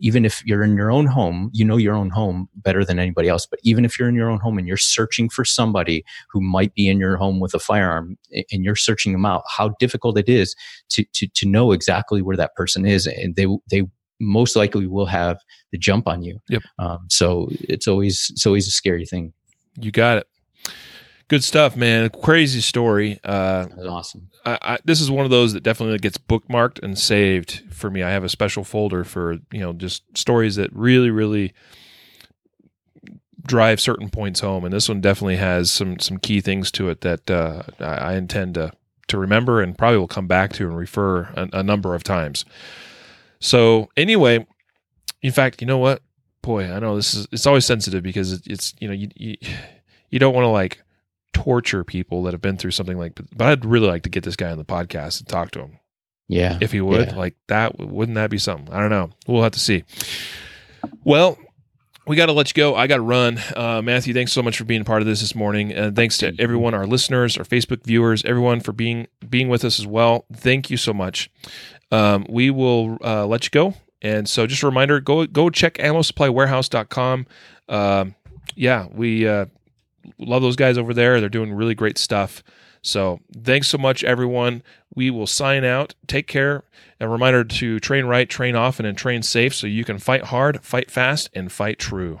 [0.00, 3.28] even if you're in your own home, you know your own home better than anybody
[3.28, 3.46] else.
[3.46, 6.74] But even if you're in your own home and you're searching for somebody who might
[6.74, 8.16] be in your home with a firearm
[8.52, 10.54] and you're searching them out, how difficult it is
[10.90, 13.06] to to to know exactly where that person is.
[13.06, 13.82] And they they
[14.20, 15.38] most likely will have
[15.72, 16.40] the jump on you.
[16.48, 16.62] Yep.
[16.78, 19.32] Um, so it's always it's always a scary thing.
[19.80, 20.26] You got it.
[21.28, 22.08] Good stuff, man.
[22.22, 23.20] Crazy story.
[23.22, 24.30] Uh, That's awesome.
[24.46, 28.02] I, I, this is one of those that definitely gets bookmarked and saved for me.
[28.02, 31.52] I have a special folder for you know just stories that really, really
[33.42, 37.02] drive certain points home, and this one definitely has some some key things to it
[37.02, 38.72] that uh, I, I intend to
[39.08, 42.46] to remember and probably will come back to and refer a, a number of times.
[43.40, 44.46] So anyway,
[45.22, 46.02] in fact, you know what?
[46.42, 49.36] Boy, I know this is it's always sensitive because it, it's you know you you,
[50.10, 50.82] you don't want to like
[51.34, 54.34] torture people that have been through something like but I'd really like to get this
[54.34, 55.78] guy on the podcast and talk to him.
[56.26, 56.58] Yeah.
[56.60, 57.16] if he would Yeah.
[57.16, 58.72] like that wouldn't that be something?
[58.74, 59.10] I don't know.
[59.26, 59.84] We'll have to see.
[61.04, 61.38] Well
[62.06, 62.74] we got to let you go.
[62.74, 63.38] I got to run.
[63.54, 66.34] Uh, matthew thanks so much for being part of this this morning and thanks to
[66.38, 70.24] everyone our listeners our facebook viewers everyone for being being with us as well.
[70.32, 71.30] Thank you so much
[71.90, 75.78] um, we will uh, let you go and so just a reminder go go check
[75.80, 77.26] ammo-supply-warehouse.com
[77.68, 78.14] um,
[78.54, 79.46] yeah we uh,
[80.18, 82.42] love those guys over there they're doing really great stuff
[82.82, 84.62] so thanks so much, everyone.
[84.94, 85.94] We will sign out.
[86.06, 86.64] Take care.
[87.00, 90.64] A reminder to train right, train often, and train safe so you can fight hard,
[90.64, 92.20] fight fast, and fight true.